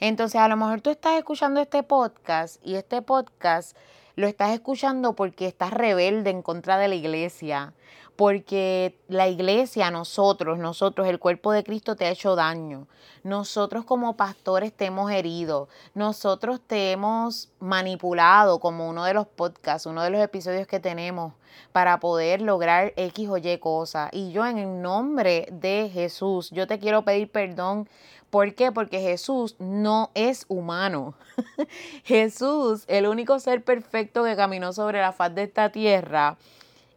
Entonces 0.00 0.40
a 0.40 0.48
lo 0.48 0.56
mejor 0.56 0.80
tú 0.80 0.90
estás 0.90 1.18
escuchando 1.18 1.60
este 1.60 1.82
podcast 1.82 2.64
y 2.64 2.74
este 2.74 3.02
podcast 3.02 3.76
lo 4.14 4.26
estás 4.26 4.52
escuchando 4.52 5.14
porque 5.14 5.46
estás 5.46 5.72
rebelde 5.72 6.30
en 6.30 6.42
contra 6.42 6.76
de 6.78 6.88
la 6.88 6.94
iglesia, 6.94 7.72
porque 8.16 8.98
la 9.08 9.28
iglesia, 9.28 9.90
nosotros, 9.90 10.58
nosotros, 10.58 11.08
el 11.08 11.18
cuerpo 11.18 11.52
de 11.52 11.64
Cristo 11.64 11.96
te 11.96 12.04
ha 12.04 12.10
hecho 12.10 12.36
daño. 12.36 12.86
Nosotros 13.24 13.84
como 13.84 14.16
pastores 14.16 14.72
te 14.72 14.86
hemos 14.86 15.10
herido. 15.10 15.68
Nosotros 15.94 16.60
te 16.60 16.92
hemos 16.92 17.50
manipulado 17.58 18.60
como 18.60 18.88
uno 18.88 19.04
de 19.04 19.14
los 19.14 19.26
podcasts, 19.26 19.86
uno 19.86 20.02
de 20.02 20.10
los 20.10 20.20
episodios 20.20 20.66
que 20.66 20.78
tenemos 20.78 21.32
para 21.72 22.00
poder 22.00 22.42
lograr 22.42 22.92
X 22.96 23.28
o 23.28 23.38
Y 23.38 23.58
cosa. 23.58 24.10
Y 24.12 24.30
yo 24.30 24.44
en 24.46 24.58
el 24.58 24.82
nombre 24.82 25.48
de 25.50 25.90
Jesús, 25.92 26.50
yo 26.50 26.66
te 26.66 26.78
quiero 26.78 27.02
pedir 27.02 27.30
perdón 27.30 27.88
¿Por 28.32 28.54
qué? 28.54 28.72
Porque 28.72 28.98
Jesús 28.98 29.56
no 29.58 30.10
es 30.14 30.46
humano. 30.48 31.12
Jesús, 32.04 32.84
el 32.88 33.06
único 33.06 33.38
ser 33.38 33.62
perfecto 33.62 34.24
que 34.24 34.36
caminó 34.36 34.72
sobre 34.72 35.02
la 35.02 35.12
faz 35.12 35.34
de 35.34 35.42
esta 35.42 35.70
tierra, 35.70 36.38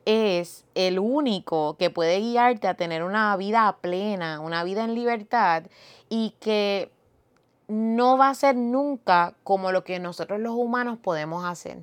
es 0.05 0.63
el 0.75 0.97
único 0.97 1.75
que 1.75 1.89
puede 1.89 2.21
guiarte 2.21 2.69
a 2.69 2.75
tener 2.75 3.03
una 3.03 3.35
vida 3.35 3.77
plena, 3.81 4.39
una 4.39 4.63
vida 4.63 4.85
en 4.85 4.95
libertad 4.95 5.63
y 6.07 6.35
que 6.39 6.89
no 7.67 8.17
va 8.17 8.29
a 8.29 8.33
ser 8.33 8.55
nunca 8.55 9.33
como 9.43 9.73
lo 9.73 9.83
que 9.83 9.99
nosotros 9.99 10.39
los 10.39 10.55
humanos 10.55 10.99
podemos 10.99 11.43
hacer. 11.43 11.79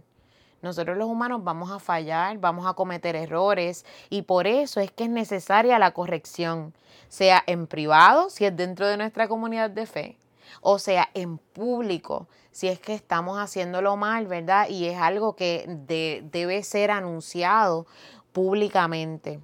Nosotros 0.62 0.96
los 0.96 1.08
humanos 1.08 1.42
vamos 1.42 1.70
a 1.70 1.80
fallar, 1.80 2.38
vamos 2.38 2.66
a 2.66 2.74
cometer 2.74 3.16
errores 3.16 3.84
y 4.10 4.22
por 4.22 4.46
eso 4.46 4.80
es 4.80 4.90
que 4.92 5.04
es 5.04 5.10
necesaria 5.10 5.78
la 5.78 5.90
corrección 5.90 6.72
sea 7.08 7.42
en 7.46 7.66
privado, 7.66 8.30
si 8.30 8.46
es 8.46 8.56
dentro 8.56 8.86
de 8.86 8.96
nuestra 8.96 9.28
comunidad 9.28 9.68
de 9.68 9.84
fe, 9.84 10.16
o 10.62 10.78
sea 10.78 11.10
en 11.12 11.36
público, 11.36 12.26
si 12.52 12.68
es 12.68 12.78
que 12.78 12.94
estamos 12.94 13.38
haciéndolo 13.38 13.96
mal, 13.96 14.26
¿verdad? 14.26 14.68
Y 14.68 14.86
es 14.86 14.98
algo 14.98 15.36
que 15.36 15.66
debe 15.68 16.62
ser 16.62 16.90
anunciado 16.90 17.86
públicamente. 18.32 19.40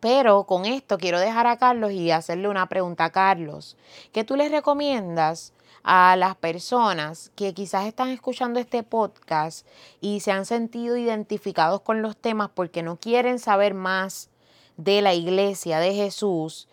Pero 0.00 0.44
con 0.44 0.64
esto 0.64 0.98
quiero 0.98 1.20
dejar 1.20 1.46
a 1.46 1.56
Carlos 1.56 1.92
y 1.92 2.10
hacerle 2.10 2.48
una 2.48 2.68
pregunta 2.68 3.04
a 3.04 3.10
Carlos. 3.10 3.76
¿Qué 4.12 4.24
tú 4.24 4.34
les 4.34 4.50
recomiendas 4.50 5.52
a 5.82 6.16
las 6.16 6.36
personas 6.36 7.30
que 7.34 7.54
quizás 7.54 7.86
están 7.86 8.08
escuchando 8.08 8.60
este 8.60 8.82
podcast 8.82 9.66
y 10.00 10.20
se 10.20 10.32
han 10.32 10.46
sentido 10.46 10.96
identificados 10.96 11.80
con 11.80 12.02
los 12.02 12.16
temas 12.16 12.50
porque 12.54 12.82
no 12.82 12.96
quieren 12.96 13.38
saber 13.38 13.74
más 13.74 14.28
de 14.76 15.02
la 15.02 15.14
iglesia 15.14 15.78
de 15.78 15.94
Jesús 15.94 16.68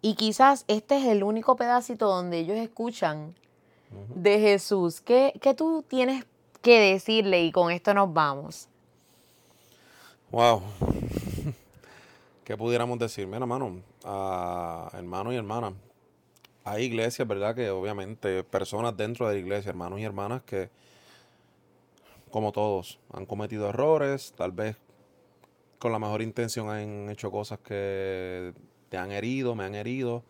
y 0.00 0.14
quizás 0.14 0.64
este 0.66 0.98
es 0.98 1.06
el 1.06 1.22
único 1.22 1.54
pedacito 1.54 2.08
donde 2.08 2.40
ellos 2.40 2.56
escuchan 2.56 3.34
de 4.14 4.40
Jesús. 4.40 5.00
¿Qué, 5.00 5.32
tú 5.56 5.84
tienes 5.86 6.24
que 6.60 6.80
decirle 6.80 7.44
y 7.44 7.52
con 7.52 7.70
esto 7.70 7.94
nos 7.94 8.12
vamos? 8.12 8.68
Wow. 10.32 10.62
¿Qué 12.44 12.56
pudiéramos 12.56 12.98
decir? 12.98 13.26
Mira, 13.26 13.38
hermano, 13.38 13.80
a 14.04 14.90
hermanos 14.94 15.34
y 15.34 15.36
hermanas, 15.36 15.72
hay 16.64 16.84
iglesias, 16.84 17.26
¿verdad? 17.26 17.54
Que 17.54 17.70
obviamente 17.70 18.44
personas 18.44 18.96
dentro 18.96 19.28
de 19.28 19.34
la 19.34 19.40
iglesia, 19.40 19.70
hermanos 19.70 20.00
y 20.00 20.04
hermanas, 20.04 20.42
que 20.42 20.70
como 22.30 22.52
todos 22.52 22.98
han 23.12 23.26
cometido 23.26 23.68
errores, 23.68 24.32
tal 24.36 24.52
vez 24.52 24.76
con 25.78 25.92
la 25.92 25.98
mejor 25.98 26.22
intención 26.22 26.70
han 26.70 27.10
hecho 27.10 27.30
cosas 27.30 27.58
que 27.58 28.54
te 28.88 28.96
han 28.96 29.10
herido, 29.10 29.54
me 29.54 29.64
han 29.64 29.74
herido. 29.74 30.22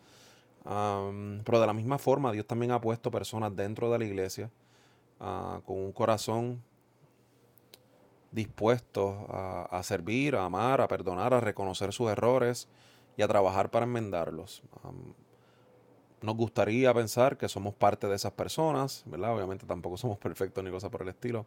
pero 0.63 1.59
de 1.59 1.67
la 1.67 1.73
misma 1.73 1.97
forma, 1.97 2.31
Dios 2.31 2.47
también 2.47 2.71
ha 2.71 2.81
puesto 2.81 3.11
personas 3.11 3.55
dentro 3.55 3.91
de 3.91 3.99
la 3.99 4.05
iglesia 4.05 4.49
ah, 5.19 5.61
con 5.65 5.77
un 5.77 5.91
corazón 5.91 6.63
dispuesto 8.31 9.27
a, 9.29 9.81
servir, 9.83 10.35
a 10.35 10.45
amar, 10.45 10.81
a 10.81 10.87
perdonar, 10.87 11.33
a 11.33 11.39
reconocer 11.39 11.93
sus 11.93 12.09
errores 12.09 12.67
y 13.15 13.21
a 13.21 13.27
trabajar 13.27 13.69
para 13.69 13.85
enmendarlos. 13.85 14.63
Nos 16.23 16.37
gustaría 16.37 16.93
pensar 16.93 17.37
que 17.37 17.49
somos 17.49 17.73
parte 17.73 18.07
de 18.07 18.15
esas 18.15 18.31
personas, 18.31 19.03
¿verdad? 19.05 19.35
Obviamente 19.35 19.65
tampoco 19.65 19.97
somos 19.97 20.17
perfectos 20.17 20.63
ni 20.63 20.71
cosas 20.71 20.89
por 20.89 21.01
el 21.01 21.09
estilo. 21.09 21.45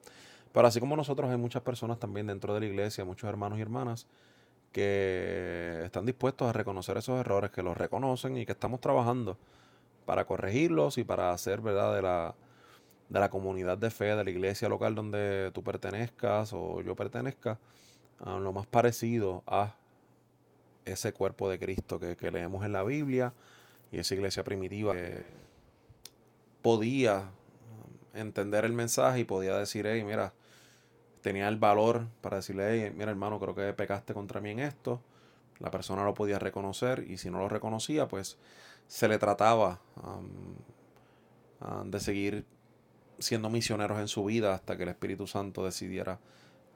Pero 0.52 0.68
así 0.68 0.80
como 0.80 0.94
nosotros 0.96 1.30
hay 1.30 1.38
muchas 1.38 1.62
personas 1.62 1.98
también 1.98 2.26
dentro 2.26 2.52
de 2.52 2.60
la 2.60 2.66
iglesia, 2.66 3.04
muchos 3.04 3.28
hermanos 3.28 3.58
y 3.58 3.62
hermanas 3.62 4.06
que 4.72 5.80
están 5.84 6.04
dispuestos 6.04 6.46
a 6.48 6.52
reconocer 6.52 6.98
esos 6.98 7.18
errores, 7.18 7.50
que 7.50 7.62
los 7.62 7.74
reconocen 7.74 8.36
y 8.36 8.44
que 8.44 8.52
estamos 8.52 8.80
trabajando 8.80 9.38
para 10.04 10.26
corregirlos 10.26 10.98
y 10.98 11.04
para 11.04 11.32
hacer 11.32 11.62
verdad 11.62 11.94
de 11.94 12.02
la, 12.02 12.34
de 13.08 13.18
la 13.18 13.30
comunidad 13.30 13.78
de 13.78 13.90
fe, 13.90 14.14
de 14.14 14.24
la 14.24 14.30
iglesia 14.30 14.68
local 14.68 14.94
donde 14.94 15.50
tú 15.54 15.62
pertenezcas 15.62 16.52
o 16.52 16.82
yo 16.82 16.94
pertenezca, 16.94 17.58
a 18.20 18.38
lo 18.38 18.52
más 18.52 18.66
parecido 18.66 19.42
a 19.46 19.74
ese 20.84 21.14
cuerpo 21.14 21.48
de 21.48 21.58
Cristo 21.58 21.98
que, 21.98 22.14
que 22.14 22.30
leemos 22.30 22.62
en 22.64 22.72
la 22.72 22.82
Biblia 22.82 23.32
y 23.92 23.99
esa 23.99 24.14
iglesia 24.14 24.44
primitiva 24.44 24.94
que 24.94 25.25
podía 26.62 27.31
entender 28.14 28.64
el 28.64 28.72
mensaje 28.72 29.20
y 29.20 29.25
podía 29.25 29.57
decir, 29.57 29.87
hey, 29.87 30.03
mira, 30.05 30.33
tenía 31.20 31.49
el 31.49 31.57
valor 31.57 32.07
para 32.20 32.37
decirle, 32.37 32.90
mira 32.90 33.11
hermano, 33.11 33.38
creo 33.38 33.55
que 33.55 33.72
pecaste 33.72 34.14
contra 34.14 34.40
mí 34.40 34.51
en 34.51 34.61
esto. 34.61 35.01
La 35.59 35.70
persona 35.70 36.05
lo 36.05 36.14
podía 36.14 36.38
reconocer 36.38 37.05
y 37.09 37.18
si 37.18 37.31
no 37.31 37.38
lo 37.38 37.49
reconocía, 37.49 38.09
pues 38.09 38.37
se 38.87 39.09
le 39.09 39.18
trataba 39.18 39.81
de 41.85 42.01
seguir 42.01 42.44
siendo 43.18 43.49
misioneros 43.49 43.99
en 43.99 44.09
su 44.09 44.25
vida 44.25 44.55
hasta 44.55 44.77
que 44.77 44.83
el 44.83 44.90
Espíritu 44.90 45.27
Santo 45.27 45.64
decidiera 45.64 46.18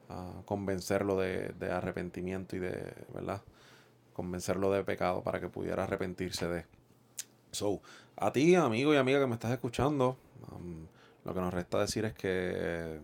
ah, 0.09 0.41
convencerlo 0.45 1.17
de, 1.19 1.53
arrepentimiento 1.71 2.55
y 2.55 2.59
de, 2.59 2.93
¿verdad? 3.13 3.41
Convencerlo 4.13 4.71
de 4.71 4.83
pecado 4.83 5.23
para 5.23 5.39
que 5.39 5.49
pudiera 5.49 5.83
arrepentirse 5.83 6.47
de. 6.47 6.65
So, 7.51 7.81
a 8.15 8.31
ti, 8.31 8.55
amigo 8.55 8.93
y 8.93 8.97
amiga 8.97 9.19
que 9.19 9.27
me 9.27 9.33
estás 9.33 9.51
escuchando, 9.51 10.17
lo 11.23 11.33
que 11.33 11.39
nos 11.39 11.53
resta 11.53 11.79
decir 11.79 12.05
es 12.05 12.13
que 12.13 12.99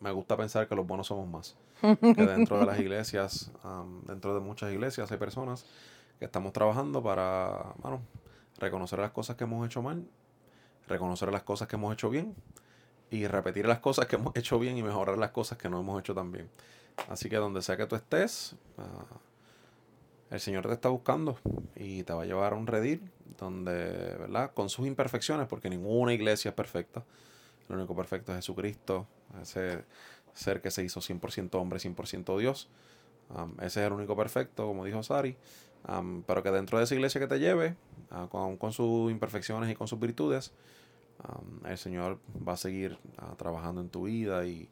me 0.00 0.10
gusta 0.10 0.36
pensar 0.36 0.68
que 0.68 0.74
los 0.74 0.86
buenos 0.86 1.06
somos 1.06 1.28
más. 1.28 1.56
Que 2.00 2.26
dentro 2.26 2.58
de 2.58 2.66
las 2.66 2.78
iglesias, 2.80 3.50
dentro 4.06 4.34
de 4.34 4.40
muchas 4.40 4.72
iglesias 4.72 5.10
hay 5.10 5.18
personas 5.18 5.66
que 6.18 6.24
estamos 6.24 6.52
trabajando 6.52 7.02
para, 7.02 7.74
bueno, 7.78 8.00
reconocer 8.58 8.98
las 8.98 9.10
cosas 9.10 9.36
que 9.36 9.44
hemos 9.44 9.66
hecho 9.66 9.82
mal, 9.82 10.06
reconocer 10.88 11.32
las 11.32 11.42
cosas 11.42 11.68
que 11.68 11.76
hemos 11.76 11.92
hecho 11.92 12.10
bien 12.10 12.34
y 13.10 13.26
repetir 13.26 13.66
las 13.66 13.80
cosas 13.80 14.06
que 14.06 14.16
hemos 14.16 14.34
hecho 14.36 14.58
bien 14.58 14.76
y 14.78 14.82
mejorar 14.82 15.18
las 15.18 15.30
cosas 15.30 15.58
que 15.58 15.68
no 15.68 15.80
hemos 15.80 16.00
hecho 16.00 16.14
tan 16.14 16.32
bien. 16.32 16.48
Así 17.08 17.28
que 17.28 17.36
donde 17.36 17.62
sea 17.62 17.76
que 17.76 17.86
tú 17.86 17.96
estés, 17.96 18.56
ah, 18.78 19.04
el 20.32 20.40
Señor 20.40 20.66
te 20.66 20.72
está 20.72 20.88
buscando 20.88 21.36
y 21.76 22.04
te 22.04 22.12
va 22.14 22.22
a 22.22 22.24
llevar 22.24 22.54
a 22.54 22.56
un 22.56 22.66
redil 22.66 23.12
donde, 23.38 24.16
¿verdad? 24.18 24.52
Con 24.54 24.70
sus 24.70 24.86
imperfecciones, 24.86 25.46
porque 25.46 25.68
ninguna 25.68 26.14
iglesia 26.14 26.48
es 26.48 26.54
perfecta. 26.54 27.04
Lo 27.68 27.76
único 27.76 27.94
perfecto 27.94 28.32
es 28.32 28.36
Jesucristo, 28.36 29.06
ese 29.40 29.84
ser 30.32 30.62
que 30.62 30.70
se 30.70 30.82
hizo 30.82 31.00
100% 31.00 31.54
hombre, 31.56 31.78
100% 31.78 32.38
Dios. 32.38 32.70
ese 33.58 33.80
es 33.80 33.86
el 33.86 33.92
único 33.92 34.16
perfecto, 34.16 34.66
como 34.66 34.86
dijo 34.86 35.02
Sari. 35.02 35.36
pero 36.26 36.42
que 36.42 36.50
dentro 36.50 36.78
de 36.78 36.84
esa 36.84 36.94
iglesia 36.94 37.20
que 37.20 37.26
te 37.26 37.38
lleve, 37.38 37.76
uh, 38.10 38.56
con, 38.56 38.72
sus 38.72 39.10
imperfecciones 39.10 39.70
y 39.70 39.74
con 39.74 39.86
sus 39.86 40.00
virtudes, 40.00 40.52
el 41.66 41.76
Señor 41.76 42.18
va 42.46 42.54
a 42.54 42.56
seguir 42.56 42.98
ah, 43.18 43.34
trabajando 43.36 43.82
en 43.82 43.90
tu 43.90 44.04
vida 44.04 44.46
y, 44.46 44.68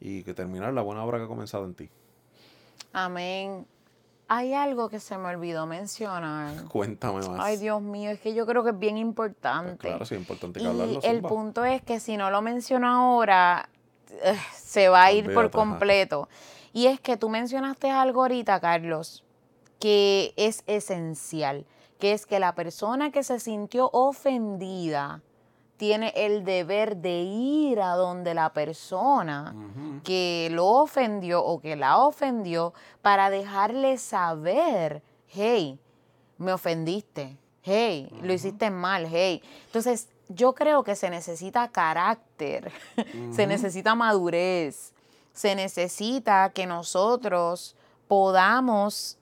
y 0.00 0.22
que 0.22 0.32
terminar 0.32 0.72
la 0.72 0.82
buena 0.82 1.04
obra 1.04 1.18
que 1.18 1.24
ha 1.24 1.28
comenzado 1.28 1.64
en 1.64 1.74
ti. 1.74 1.90
Amén. 2.92 3.66
Hay 4.34 4.54
algo 4.54 4.88
que 4.88 4.98
se 4.98 5.18
me 5.18 5.28
olvidó 5.28 5.66
mencionar. 5.66 6.64
Cuéntame 6.68 7.20
más. 7.28 7.38
Ay, 7.38 7.58
Dios 7.58 7.82
mío, 7.82 8.10
es 8.10 8.18
que 8.18 8.32
yo 8.32 8.46
creo 8.46 8.64
que 8.64 8.70
es 8.70 8.78
bien 8.78 8.96
importante. 8.96 9.76
Pues 9.76 9.90
claro, 9.90 10.06
sí, 10.06 10.14
es 10.14 10.20
importante 10.22 10.58
que 10.58 10.66
hablarlo. 10.66 11.00
Y 11.02 11.06
el 11.06 11.20
punto 11.20 11.66
es 11.66 11.82
que 11.82 12.00
si 12.00 12.16
no 12.16 12.30
lo 12.30 12.40
menciono 12.40 12.88
ahora, 12.88 13.68
eh, 14.22 14.34
se 14.54 14.88
va 14.88 15.04
a 15.04 15.12
ir 15.12 15.34
por 15.34 15.50
completo. 15.50 16.30
Y 16.72 16.86
es 16.86 16.98
que 16.98 17.18
tú 17.18 17.28
mencionaste 17.28 17.90
algo 17.90 18.22
ahorita, 18.22 18.58
Carlos, 18.58 19.22
que 19.78 20.32
es 20.38 20.64
esencial, 20.66 21.66
que 21.98 22.14
es 22.14 22.24
que 22.24 22.38
la 22.38 22.54
persona 22.54 23.12
que 23.12 23.24
se 23.24 23.38
sintió 23.38 23.90
ofendida, 23.92 25.20
tiene 25.82 26.12
el 26.14 26.44
deber 26.44 26.98
de 26.98 27.22
ir 27.22 27.80
a 27.80 27.96
donde 27.96 28.34
la 28.34 28.52
persona 28.52 29.52
que 30.04 30.46
lo 30.52 30.68
ofendió 30.68 31.44
o 31.44 31.60
que 31.60 31.74
la 31.74 31.98
ofendió 31.98 32.72
para 33.02 33.30
dejarle 33.30 33.98
saber, 33.98 35.02
hey, 35.26 35.80
me 36.38 36.52
ofendiste, 36.52 37.36
hey, 37.62 38.08
lo 38.22 38.32
hiciste 38.32 38.70
mal, 38.70 39.08
hey. 39.10 39.42
Entonces, 39.66 40.08
yo 40.28 40.54
creo 40.54 40.84
que 40.84 40.94
se 40.94 41.10
necesita 41.10 41.66
carácter, 41.66 42.70
se 43.32 43.48
necesita 43.48 43.96
madurez, 43.96 44.94
se 45.32 45.56
necesita 45.56 46.52
que 46.54 46.64
nosotros 46.64 47.74
podamos 48.06 49.18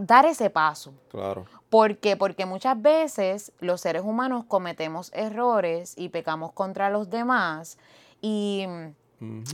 dar 0.00 0.26
ese 0.26 0.50
paso. 0.50 0.92
Claro. 1.10 1.46
¿Por 1.70 1.98
qué? 1.98 2.16
Porque 2.16 2.46
muchas 2.46 2.80
veces 2.80 3.52
los 3.60 3.80
seres 3.80 4.02
humanos 4.02 4.44
cometemos 4.46 5.10
errores 5.14 5.94
y 5.96 6.08
pecamos 6.10 6.52
contra 6.52 6.90
los 6.90 7.10
demás 7.10 7.78
y 8.20 8.66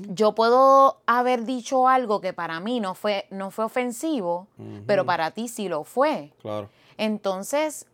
yo 0.08 0.34
puedo 0.34 0.98
haber 1.06 1.44
dicho 1.44 1.88
algo 1.88 2.20
que 2.20 2.32
para 2.32 2.58
mí 2.60 2.80
no 2.80 2.94
fue, 2.94 3.26
no 3.30 3.50
fue 3.50 3.64
ofensivo, 3.64 4.48
pero 4.86 5.06
para 5.06 5.30
ti 5.30 5.48
sí 5.48 5.68
lo 5.68 5.84
fue. 5.84 6.32
Claro. 6.42 6.68
Entonces, 6.96 7.86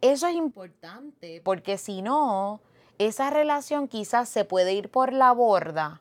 eso 0.00 0.26
es 0.26 0.34
importante 0.34 1.40
porque 1.44 1.78
si 1.78 2.02
no, 2.02 2.60
esa 2.98 3.30
relación 3.30 3.88
quizás 3.88 4.28
se 4.28 4.44
puede 4.44 4.74
ir 4.74 4.90
por 4.90 5.12
la 5.12 5.32
borda 5.32 6.00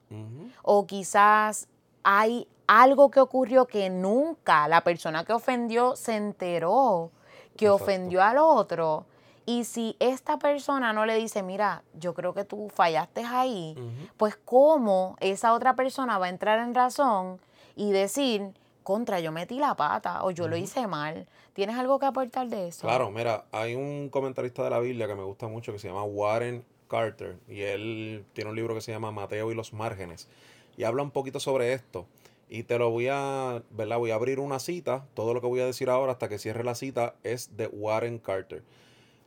o 0.64 0.88
quizás 0.88 1.68
hay 2.04 2.48
algo 2.68 3.12
que 3.12 3.20
ocurrió 3.20 3.66
que 3.66 3.90
nunca 3.90 4.68
la 4.68 4.82
persona 4.82 5.26
que 5.26 5.34
ofendió 5.34 5.96
se 5.96 6.16
enteró 6.16 7.12
que 7.56 7.70
ofendió 7.70 8.22
al 8.24 8.38
otro. 8.38 9.06
Y 9.46 9.66
si 9.66 9.98
esta 10.00 10.40
persona 10.40 10.94
no 10.94 11.06
le 11.06 11.16
dice, 11.16 11.44
mira, 11.44 11.84
yo 11.94 12.14
creo 12.14 12.34
que 12.34 12.46
tú 12.46 12.70
fallaste 12.70 13.26
ahí, 13.26 13.76
pues 14.18 14.38
cómo 14.38 15.18
esa 15.20 15.54
otra 15.54 15.76
persona 15.76 16.18
va 16.18 16.28
a 16.28 16.30
entrar 16.30 16.60
en 16.60 16.74
razón 16.74 17.40
y 17.76 17.92
decir, 17.92 18.54
contra, 18.84 19.20
yo 19.20 19.32
metí 19.32 19.60
la 19.60 19.76
pata 19.76 20.24
o 20.24 20.32
yo 20.32 20.48
lo 20.48 20.56
hice 20.56 20.88
mal. 20.88 21.28
¿Tienes 21.54 21.78
algo 21.78 22.00
que 22.00 22.06
aportar 22.06 22.48
de 22.48 22.70
eso? 22.70 22.88
Claro, 22.88 23.12
mira, 23.12 23.46
hay 23.52 23.76
un 23.76 24.10
comentarista 24.10 24.64
de 24.64 24.70
la 24.70 24.80
Biblia 24.80 25.08
que 25.08 25.16
me 25.16 25.24
gusta 25.24 25.48
mucho 25.48 25.74
que 25.74 25.80
se 25.80 25.88
llama 25.88 26.04
Warren 26.04 26.64
Carter 26.88 27.38
y 27.48 27.62
él 27.62 28.26
tiene 28.34 28.50
un 28.50 28.56
libro 28.56 28.74
que 28.74 28.82
se 28.82 28.92
llama 28.92 29.12
Mateo 29.12 29.52
y 29.52 29.56
los 29.56 29.74
márgenes 29.74 30.30
y 30.78 30.84
habla 30.86 31.04
un 31.04 31.12
poquito 31.12 31.40
sobre 31.40 31.74
esto. 31.74 32.06
Y 32.50 32.64
te 32.64 32.78
lo 32.78 32.90
voy 32.90 33.08
a, 33.10 33.64
¿verdad? 33.72 33.98
Voy 33.98 34.12
a 34.12 34.16
abrir 34.16 34.40
una 34.40 34.60
cita. 34.60 35.08
Todo 35.14 35.34
lo 35.34 35.42
que 35.42 35.48
voy 35.48 35.60
a 35.60 35.66
decir 35.66 35.90
ahora 35.90 36.12
hasta 36.12 36.30
que 36.30 36.40
cierre 36.40 36.64
la 36.64 36.76
cita 36.76 37.16
es 37.24 37.58
de 37.58 37.68
Warren 37.68 38.20
Carter. 38.20 38.64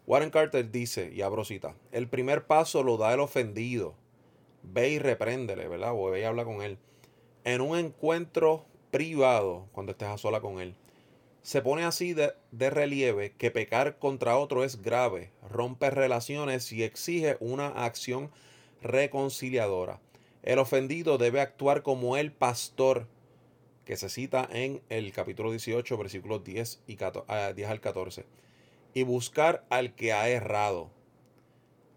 Warren 0.06 0.30
Carter 0.30 0.70
dice, 0.70 1.10
y 1.12 1.22
abro 1.22 1.44
cita, 1.44 1.74
el 1.90 2.08
primer 2.08 2.46
paso 2.46 2.82
lo 2.82 2.96
da 2.96 3.12
el 3.12 3.20
ofendido. 3.20 3.94
Ve 4.62 4.90
y 4.90 4.98
repréndele, 4.98 5.66
¿verdad? 5.66 5.92
O 5.94 6.10
ve 6.10 6.20
y 6.20 6.24
habla 6.24 6.44
con 6.44 6.62
él. 6.62 6.78
En 7.44 7.60
un 7.60 7.76
encuentro 7.76 8.64
privado, 8.90 9.66
cuando 9.72 9.92
estés 9.92 10.08
a 10.08 10.18
sola 10.18 10.40
con 10.40 10.60
él. 10.60 10.74
Se 11.42 11.62
pone 11.62 11.84
así 11.84 12.12
de, 12.12 12.32
de 12.50 12.70
relieve 12.70 13.32
que 13.32 13.50
pecar 13.50 13.98
contra 13.98 14.36
otro 14.36 14.64
es 14.64 14.82
grave, 14.82 15.30
rompe 15.48 15.90
relaciones 15.90 16.72
y 16.72 16.82
exige 16.82 17.36
una 17.40 17.68
acción 17.68 18.30
reconciliadora. 18.82 20.00
El 20.46 20.60
ofendido 20.60 21.18
debe 21.18 21.40
actuar 21.40 21.82
como 21.82 22.16
el 22.16 22.30
pastor, 22.30 23.08
que 23.84 23.96
se 23.96 24.08
cita 24.08 24.48
en 24.52 24.80
el 24.88 25.12
capítulo 25.12 25.50
18, 25.50 25.98
versículos 25.98 26.44
10, 26.44 26.82
y 26.86 26.94
10 26.94 27.12
ah, 27.26 27.52
al 27.68 27.80
14, 27.80 28.24
y 28.94 29.02
buscar 29.02 29.66
al 29.70 29.96
que 29.96 30.12
ha 30.12 30.28
errado. 30.28 30.92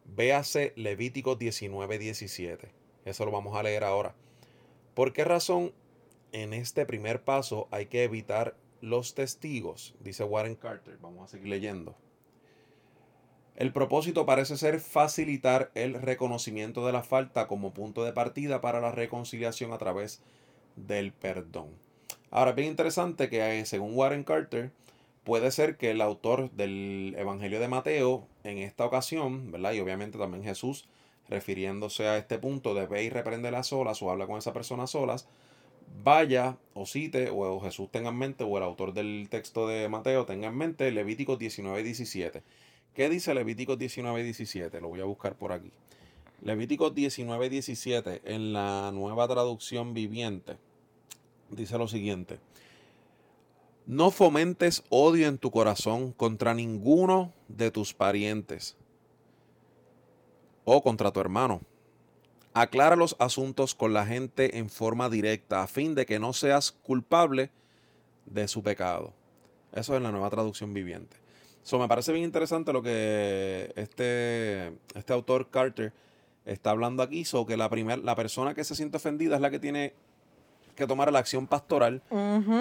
Véase 0.05 0.73
Levítico 0.75 1.35
19, 1.35 1.99
17. 1.99 2.71
Eso 3.05 3.25
lo 3.25 3.29
vamos 3.29 3.55
a 3.55 3.61
leer 3.61 3.83
ahora. 3.83 4.15
¿Por 4.95 5.13
qué 5.13 5.25
razón 5.25 5.71
en 6.31 6.53
este 6.53 6.87
primer 6.87 7.23
paso 7.23 7.67
hay 7.69 7.85
que 7.85 8.03
evitar 8.03 8.57
los 8.81 9.13
testigos? 9.13 9.93
Dice 9.99 10.23
Warren 10.23 10.55
Carter. 10.55 10.97
Vamos 10.97 11.23
a 11.23 11.27
seguir 11.27 11.49
leyendo. 11.49 11.95
El 13.59 13.73
propósito 13.73 14.25
parece 14.25 14.55
ser 14.55 14.79
facilitar 14.79 15.69
el 15.75 15.95
reconocimiento 15.95 16.85
de 16.85 16.93
la 16.93 17.03
falta 17.03 17.49
como 17.49 17.73
punto 17.73 18.05
de 18.05 18.13
partida 18.13 18.61
para 18.61 18.79
la 18.79 18.93
reconciliación 18.93 19.73
a 19.73 19.77
través 19.77 20.21
del 20.77 21.11
perdón. 21.11 21.67
Ahora, 22.31 22.53
bien 22.53 22.69
interesante 22.69 23.29
que 23.29 23.59
eh, 23.59 23.65
según 23.65 23.97
Warren 23.97 24.23
Carter, 24.23 24.71
puede 25.25 25.51
ser 25.51 25.75
que 25.75 25.91
el 25.91 25.99
autor 25.99 26.49
del 26.51 27.13
Evangelio 27.17 27.59
de 27.59 27.67
Mateo 27.67 28.29
en 28.45 28.59
esta 28.59 28.85
ocasión, 28.85 29.51
¿verdad? 29.51 29.73
Y 29.73 29.81
obviamente 29.81 30.17
también 30.17 30.45
Jesús, 30.45 30.87
refiriéndose 31.27 32.07
a 32.07 32.17
este 32.17 32.39
punto 32.39 32.73
de 32.73 32.87
ve 32.87 33.03
y 33.03 33.09
reprende 33.09 33.51
las 33.51 33.73
olas 33.73 34.01
o 34.01 34.09
habla 34.09 34.25
con 34.25 34.37
esa 34.37 34.53
persona 34.53 34.87
solas, 34.87 35.27
vaya 36.01 36.55
o 36.73 36.85
cite 36.85 37.29
o 37.29 37.59
Jesús 37.59 37.89
tenga 37.91 38.07
en 38.07 38.19
mente 38.19 38.45
o 38.45 38.57
el 38.57 38.63
autor 38.63 38.93
del 38.93 39.27
texto 39.29 39.67
de 39.67 39.89
Mateo 39.89 40.25
tenga 40.25 40.47
en 40.47 40.55
mente 40.55 40.89
Levítico 40.91 41.35
19, 41.35 41.83
17 41.83 42.41
¿Qué 42.93 43.09
dice 43.09 43.33
Levítico 43.33 43.75
19, 43.75 44.23
17? 44.23 44.81
Lo 44.81 44.89
voy 44.89 45.01
a 45.01 45.05
buscar 45.05 45.35
por 45.35 45.51
aquí. 45.51 45.71
Levítico 46.41 46.89
19, 46.89 47.49
17 47.49 48.21
en 48.25 48.53
la 48.53 48.91
nueva 48.93 49.27
traducción 49.27 49.93
viviente 49.93 50.57
dice 51.49 51.77
lo 51.77 51.87
siguiente. 51.87 52.39
No 53.85 54.11
fomentes 54.11 54.83
odio 54.89 55.27
en 55.27 55.37
tu 55.37 55.51
corazón 55.51 56.11
contra 56.11 56.53
ninguno 56.53 57.33
de 57.47 57.71
tus 57.71 57.93
parientes 57.93 58.77
o 60.63 60.83
contra 60.83 61.11
tu 61.11 61.19
hermano. 61.19 61.61
Aclara 62.53 62.95
los 62.95 63.15
asuntos 63.19 63.73
con 63.73 63.93
la 63.93 64.05
gente 64.05 64.57
en 64.57 64.69
forma 64.69 65.09
directa 65.09 65.63
a 65.63 65.67
fin 65.67 65.95
de 65.95 66.05
que 66.05 66.19
no 66.19 66.33
seas 66.33 66.71
culpable 66.71 67.51
de 68.25 68.47
su 68.47 68.61
pecado. 68.61 69.13
Eso 69.71 69.95
es 69.95 70.01
la 70.01 70.11
nueva 70.11 70.29
traducción 70.29 70.73
viviente. 70.73 71.17
So, 71.69 71.77
me 71.77 71.87
parece 71.87 72.11
bien 72.11 72.25
interesante 72.25 72.73
lo 72.73 72.81
que 72.81 73.71
este, 73.75 74.73
este 74.95 75.13
autor 75.13 75.51
Carter 75.51 75.93
está 76.43 76.71
hablando 76.71 77.03
aquí, 77.03 77.25
so 77.25 77.45
que 77.45 77.57
la, 77.57 77.69
primer, 77.69 77.99
la 77.99 78.15
persona 78.15 78.55
que 78.55 78.63
se 78.63 78.73
siente 78.73 78.97
ofendida 78.97 79.35
es 79.35 79.41
la 79.41 79.51
que 79.51 79.59
tiene 79.59 79.93
que 80.75 80.87
tomar 80.87 81.11
la 81.11 81.19
acción 81.19 81.45
pastoral, 81.45 82.01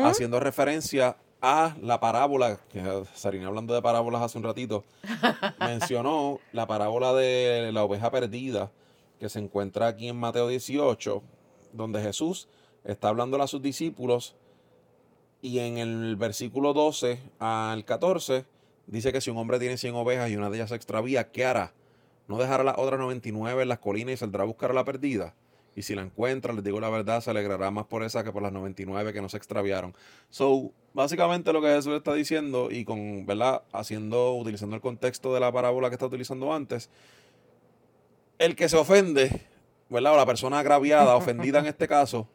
haciendo 0.05 0.41
referencia 0.41 1.17
a 1.41 1.75
la 1.81 2.01
parábola, 2.01 2.61
que 2.71 2.83
Sarina 3.15 3.47
hablando 3.47 3.73
de 3.73 3.81
parábolas 3.81 4.21
hace 4.21 4.37
un 4.37 4.45
ratito, 4.45 4.85
mencionó 5.59 6.41
la 6.53 6.67
parábola 6.67 7.15
de 7.15 7.73
la 7.73 7.85
oveja 7.85 8.11
perdida, 8.11 8.71
que 9.19 9.31
se 9.31 9.39
encuentra 9.39 9.87
aquí 9.87 10.09
en 10.09 10.17
Mateo 10.17 10.49
18, 10.49 11.23
donde 11.73 12.03
Jesús 12.03 12.47
está 12.85 13.09
hablando 13.09 13.43
a 13.43 13.47
sus 13.47 13.63
discípulos. 13.63 14.37
Y 15.41 15.61
en 15.61 15.79
el 15.79 16.17
versículo 16.17 16.75
12 16.75 17.23
al 17.39 17.87
14 17.87 18.58
dice 18.89 19.13
que 19.13 19.21
si 19.21 19.31
un 19.31 19.37
hombre 19.37 19.59
tiene 19.59 19.77
100 19.77 19.95
ovejas 19.95 20.31
y 20.31 20.37
una 20.37 20.51
de 20.51 20.57
ellas 20.57 20.71
se 20.71 20.77
extravía, 20.77 21.31
¿qué 21.31 21.45
hará? 21.45 21.73
¿No 22.27 22.39
dejará 22.39 22.65
las 22.65 22.77
otras 22.79 22.99
99 23.01 23.63
en 23.63 23.69
las 23.69 23.79
colinas 23.79 24.15
y 24.15 24.17
saldrá 24.17 24.43
a 24.43 24.47
buscar 24.47 24.71
a 24.71 24.75
la 24.75 24.85
perdida? 24.85 25.35
Y 25.75 25.83
si 25.83 25.95
la 25.95 26.03
encuentra, 26.03 26.53
les 26.53 26.65
digo 26.65 26.81
la 26.81 26.91
verdad, 26.91 27.21
se 27.21 27.31
alegrará 27.31 27.71
más 27.71 27.87
por 27.87 28.03
esa 28.03 28.25
que 28.25 28.33
por 28.33 28.43
las 28.43 28.53
99 28.53 29.13
que 29.13 29.23
no 29.23 29.29
se 29.29 29.37
extraviaron. 29.37 29.95
So, 30.29 30.73
básicamente 30.93 31.53
lo 31.53 31.63
que 31.63 31.69
Jesús 31.69 31.95
está 31.95 32.15
diciendo 32.15 32.69
y 32.71 32.85
con, 32.85 33.25
¿verdad? 33.27 33.63
Haciendo, 33.73 34.35
utilizando 34.35 34.75
el 34.75 34.83
contexto 34.83 35.33
de 35.33 35.41
la 35.41 35.53
parábola 35.53 35.89
que 35.89 35.95
está 35.95 36.07
utilizando 36.07 36.53
antes, 36.53 36.91
el 38.39 38.57
que 38.57 38.69
se 38.69 38.77
ofende, 38.77 39.47
¿verdad? 39.89 40.15
O 40.15 40.17
la 40.17 40.27
persona 40.27 40.59
agraviada, 40.59 41.15
ofendida 41.15 41.61
en 41.61 41.67
este 41.67 41.87
caso, 41.87 42.29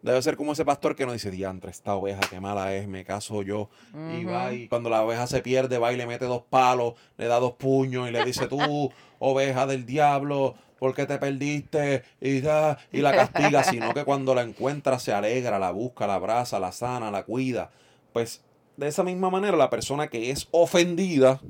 Debe 0.00 0.22
ser 0.22 0.36
como 0.36 0.52
ese 0.52 0.64
pastor 0.64 0.94
que 0.94 1.04
nos 1.04 1.14
dice, 1.14 1.30
diantre, 1.30 1.70
esta 1.70 1.94
oveja, 1.94 2.20
qué 2.30 2.40
mala 2.40 2.74
es, 2.74 2.86
me 2.86 3.04
caso 3.04 3.42
yo. 3.42 3.68
Y 4.16 4.24
va 4.24 4.52
y 4.52 4.68
cuando 4.68 4.90
la 4.90 5.02
oveja 5.02 5.26
se 5.26 5.40
pierde, 5.40 5.78
va 5.78 5.92
y 5.92 5.96
le 5.96 6.06
mete 6.06 6.26
dos 6.26 6.42
palos, 6.48 6.94
le 7.16 7.26
da 7.26 7.40
dos 7.40 7.54
puños 7.54 8.08
y 8.08 8.12
le 8.12 8.24
dice, 8.24 8.46
tú, 8.46 8.92
oveja 9.18 9.66
del 9.66 9.86
diablo, 9.86 10.54
¿por 10.78 10.94
qué 10.94 11.04
te 11.04 11.18
perdiste? 11.18 12.04
Y, 12.20 12.40
da, 12.40 12.78
y 12.92 12.98
la 12.98 13.12
castiga, 13.12 13.64
sino 13.64 13.92
que 13.92 14.04
cuando 14.04 14.36
la 14.36 14.42
encuentra 14.42 15.00
se 15.00 15.12
alegra, 15.12 15.58
la 15.58 15.72
busca, 15.72 16.06
la 16.06 16.14
abraza, 16.14 16.60
la 16.60 16.70
sana, 16.70 17.10
la 17.10 17.24
cuida. 17.24 17.70
Pues 18.12 18.42
de 18.76 18.86
esa 18.86 19.02
misma 19.02 19.30
manera, 19.30 19.56
la 19.56 19.70
persona 19.70 20.06
que 20.06 20.30
es 20.30 20.46
ofendida 20.52 21.40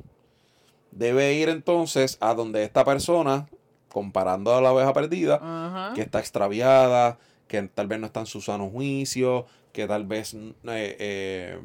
debe 0.90 1.34
ir 1.34 1.50
entonces 1.50 2.16
a 2.20 2.32
donde 2.32 2.64
esta 2.64 2.84
persona, 2.87 3.46
comparando 3.90 4.54
a 4.54 4.62
la 4.62 4.72
oveja 4.72 4.94
perdida, 4.94 5.92
que 5.94 6.00
está 6.00 6.20
extraviada, 6.20 7.18
que 7.48 7.62
tal 7.62 7.88
vez 7.88 7.98
no 7.98 8.06
está 8.06 8.20
en 8.20 8.26
su 8.26 8.40
sano 8.40 8.70
juicio, 8.70 9.46
que 9.72 9.87
tal 9.87 10.06
vez 10.06 10.34
mm, 10.34 10.48
eh, 10.68 10.96
eh, 10.98 11.61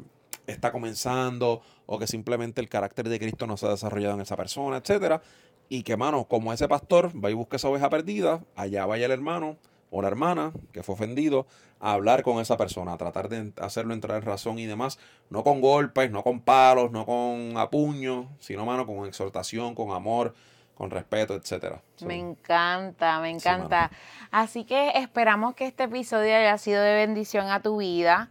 está 0.46 0.72
comenzando 0.72 1.62
o 1.86 1.98
que 1.98 2.06
simplemente 2.06 2.60
el 2.60 2.68
carácter 2.68 3.08
de 3.08 3.18
Cristo 3.18 3.46
no 3.46 3.56
se 3.56 3.66
ha 3.66 3.70
desarrollado 3.70 4.14
en 4.14 4.22
esa 4.22 4.36
persona, 4.36 4.78
etcétera. 4.78 5.22
Y 5.68 5.82
que, 5.82 5.96
mano, 5.96 6.24
como 6.24 6.52
ese 6.52 6.68
pastor 6.68 7.12
va 7.22 7.30
y 7.30 7.34
busca 7.34 7.56
esa 7.56 7.68
oveja 7.68 7.88
perdida, 7.88 8.44
allá 8.54 8.84
vaya 8.86 9.06
el 9.06 9.12
hermano 9.12 9.56
o 9.90 10.02
la 10.02 10.08
hermana 10.08 10.52
que 10.72 10.82
fue 10.82 10.94
ofendido 10.94 11.46
a 11.78 11.92
hablar 11.92 12.22
con 12.22 12.40
esa 12.40 12.56
persona, 12.56 12.94
a 12.94 12.98
tratar 12.98 13.28
de 13.28 13.52
hacerlo 13.60 13.94
entrar 13.94 14.18
en 14.18 14.26
razón 14.26 14.58
y 14.58 14.66
demás, 14.66 14.98
no 15.30 15.44
con 15.44 15.60
golpes, 15.60 16.10
no 16.10 16.22
con 16.22 16.40
palos, 16.40 16.90
no 16.90 17.06
con 17.06 17.56
apuños, 17.56 18.26
sino, 18.40 18.66
mano, 18.66 18.86
con 18.86 19.06
exhortación, 19.06 19.74
con 19.74 19.92
amor, 19.92 20.34
con 20.74 20.90
respeto, 20.90 21.34
etcétera. 21.34 21.80
me 22.04 22.16
encanta, 22.16 23.20
me 23.20 23.30
encanta. 23.30 23.90
Así 24.30 24.64
que 24.64 24.90
esperamos 24.96 25.54
que 25.54 25.66
este 25.66 25.84
episodio 25.84 26.34
haya 26.34 26.58
sido 26.58 26.82
de 26.82 26.94
bendición 26.94 27.48
a 27.50 27.60
tu 27.60 27.78
vida. 27.78 28.28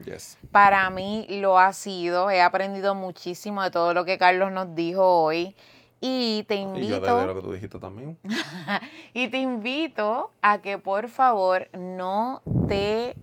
Para 0.52 0.90
mí 0.90 1.26
lo 1.30 1.58
ha 1.58 1.72
sido. 1.74 2.30
He 2.30 2.42
aprendido 2.42 2.96
muchísimo 2.96 3.64
de 3.64 3.72
todo 3.72 3.94
lo 3.94 4.04
que 4.06 4.18
Carlos 4.18 4.52
nos 4.52 4.76
dijo 4.76 5.24
hoy. 5.24 5.56
Y 6.02 6.44
te 6.50 6.56
invito. 6.56 6.86
Y 6.86 6.90
yo 6.90 7.00
de 7.00 7.26
lo 7.28 7.36
que 7.36 7.42
tú 7.42 7.54
dijiste 7.54 7.80
también. 7.80 8.20
y 9.14 9.30
te 9.30 9.38
invito 9.38 10.32
a 10.42 10.58
que 10.62 10.78
por 10.78 11.08
favor 11.08 11.70
no 11.72 12.42
te 12.68 13.16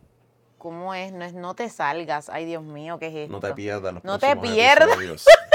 ¿Cómo 0.61 0.93
es? 0.93 1.11
No 1.13 1.25
es 1.25 1.33
no 1.33 1.55
te 1.55 1.71
salgas. 1.71 2.29
Ay, 2.29 2.45
Dios 2.45 2.63
mío, 2.63 2.99
¿qué 2.99 3.07
es 3.07 3.15
esto? 3.15 3.33
No 3.33 3.41
te 3.41 3.55
pierdas 3.55 4.05
No 4.05 4.19
te 4.19 4.37
pierdas. 4.37 5.27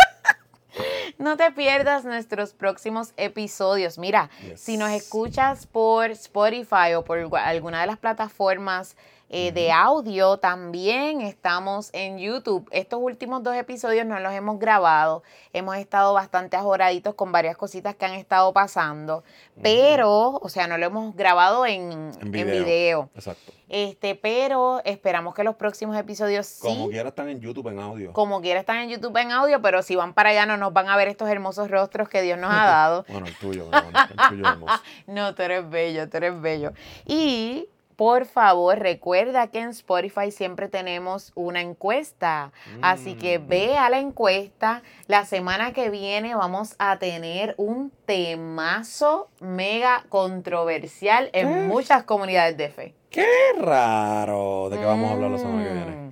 No 1.17 1.37
te 1.37 1.51
pierdas 1.51 2.05
nuestros 2.05 2.53
próximos 2.53 3.13
episodios. 3.17 3.97
Mira, 3.97 4.29
si 4.55 4.77
nos 4.77 4.91
escuchas 4.91 5.65
por 5.67 6.11
Spotify 6.11 6.93
o 6.95 7.03
por 7.03 7.19
alguna 7.37 7.81
de 7.81 7.87
las 7.87 7.97
plataformas 7.97 8.95
eh, 9.29 9.51
de 9.51 9.71
audio, 9.71 10.37
también 10.37 11.21
estamos 11.21 11.89
en 11.93 12.19
YouTube. 12.19 12.69
Estos 12.71 12.99
últimos 13.01 13.41
dos 13.41 13.55
episodios 13.55 14.05
no 14.05 14.19
los 14.19 14.31
hemos 14.33 14.59
grabado. 14.59 15.23
Hemos 15.51 15.77
estado 15.77 16.13
bastante 16.13 16.57
ajoraditos 16.57 17.15
con 17.15 17.31
varias 17.31 17.57
cositas 17.57 17.95
que 17.95 18.05
han 18.05 18.13
estado 18.13 18.53
pasando. 18.53 19.23
Pero, 19.61 20.39
o 20.41 20.49
sea, 20.49 20.67
no 20.67 20.77
lo 20.77 20.85
hemos 20.85 21.15
grabado 21.15 21.65
en, 21.65 22.11
en 22.21 22.31
video. 22.31 23.09
Exacto. 23.15 23.51
Este, 23.67 24.13
pero 24.13 24.81
esperamos 24.85 25.33
que 25.33 25.43
los 25.43 25.55
próximos 25.55 25.97
episodios 25.97 26.45
sí. 26.45 26.67
Como 26.67 26.89
quiera 26.89 27.09
están 27.09 27.29
en 27.29 27.41
YouTube 27.41 27.67
en 27.69 27.79
audio. 27.79 28.13
Como 28.13 28.41
quiera 28.41 28.59
están 28.59 28.77
en 28.77 28.89
YouTube 28.89 29.17
en 29.17 29.31
audio, 29.31 29.61
pero 29.61 29.81
si 29.81 29.95
van 29.95 30.13
para 30.13 30.29
allá 30.29 30.45
no 30.45 30.55
nos 30.55 30.71
van 30.71 30.87
a 30.87 30.95
ver 30.95 31.07
estos 31.07 31.27
hermosos 31.29 31.71
rostros 31.71 32.07
que 32.09 32.21
Dios 32.21 32.37
nos 32.37 32.51
ha 32.51 32.65
dado. 32.65 33.05
bueno, 33.09 33.25
el 33.25 33.35
tuyo, 33.37 33.69
el 33.71 34.29
tuyo 34.29 34.47
hermoso. 34.47 34.81
no, 35.07 35.33
tú 35.33 35.41
eres 35.41 35.67
bello, 35.67 36.07
tú 36.07 36.17
eres 36.17 36.39
bello. 36.39 36.73
Y 37.07 37.67
por 37.95 38.25
favor, 38.25 38.79
recuerda 38.79 39.47
que 39.47 39.59
en 39.59 39.69
Spotify 39.69 40.31
siempre 40.31 40.67
tenemos 40.67 41.31
una 41.35 41.61
encuesta. 41.61 42.51
Así 42.81 43.15
que 43.15 43.39
mm. 43.39 43.47
ve 43.47 43.77
a 43.77 43.89
la 43.89 43.99
encuesta. 43.99 44.83
La 45.07 45.25
semana 45.25 45.71
que 45.71 45.89
viene 45.89 46.35
vamos 46.35 46.75
a 46.79 46.97
tener 46.99 47.55
un 47.57 47.91
temazo 48.05 49.29
mega 49.39 50.05
controversial 50.09 51.29
en 51.33 51.67
muchas 51.67 52.03
comunidades 52.03 52.57
de 52.57 52.69
fe. 52.69 52.95
¡Qué 53.09 53.25
raro! 53.57 54.69
¿De 54.69 54.77
qué 54.77 54.85
vamos 54.85 55.09
a 55.09 55.13
hablar 55.13 55.31
la 55.31 55.37
semana 55.37 55.63
que 55.63 55.73
viene? 55.73 56.11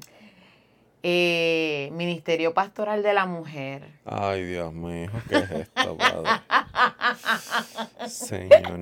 Eh, 1.05 1.89
Ministerio 1.91 2.53
Pastoral 2.53 3.03
de 3.03 3.13
la 3.13 3.25
Mujer. 3.25 3.89
Ay, 4.05 4.45
Dios 4.45 4.73
mío, 4.73 5.09
¿qué 5.27 5.35
es 5.35 5.51
esto, 5.51 5.97
padre? 5.97 6.29
Señor. 8.07 8.79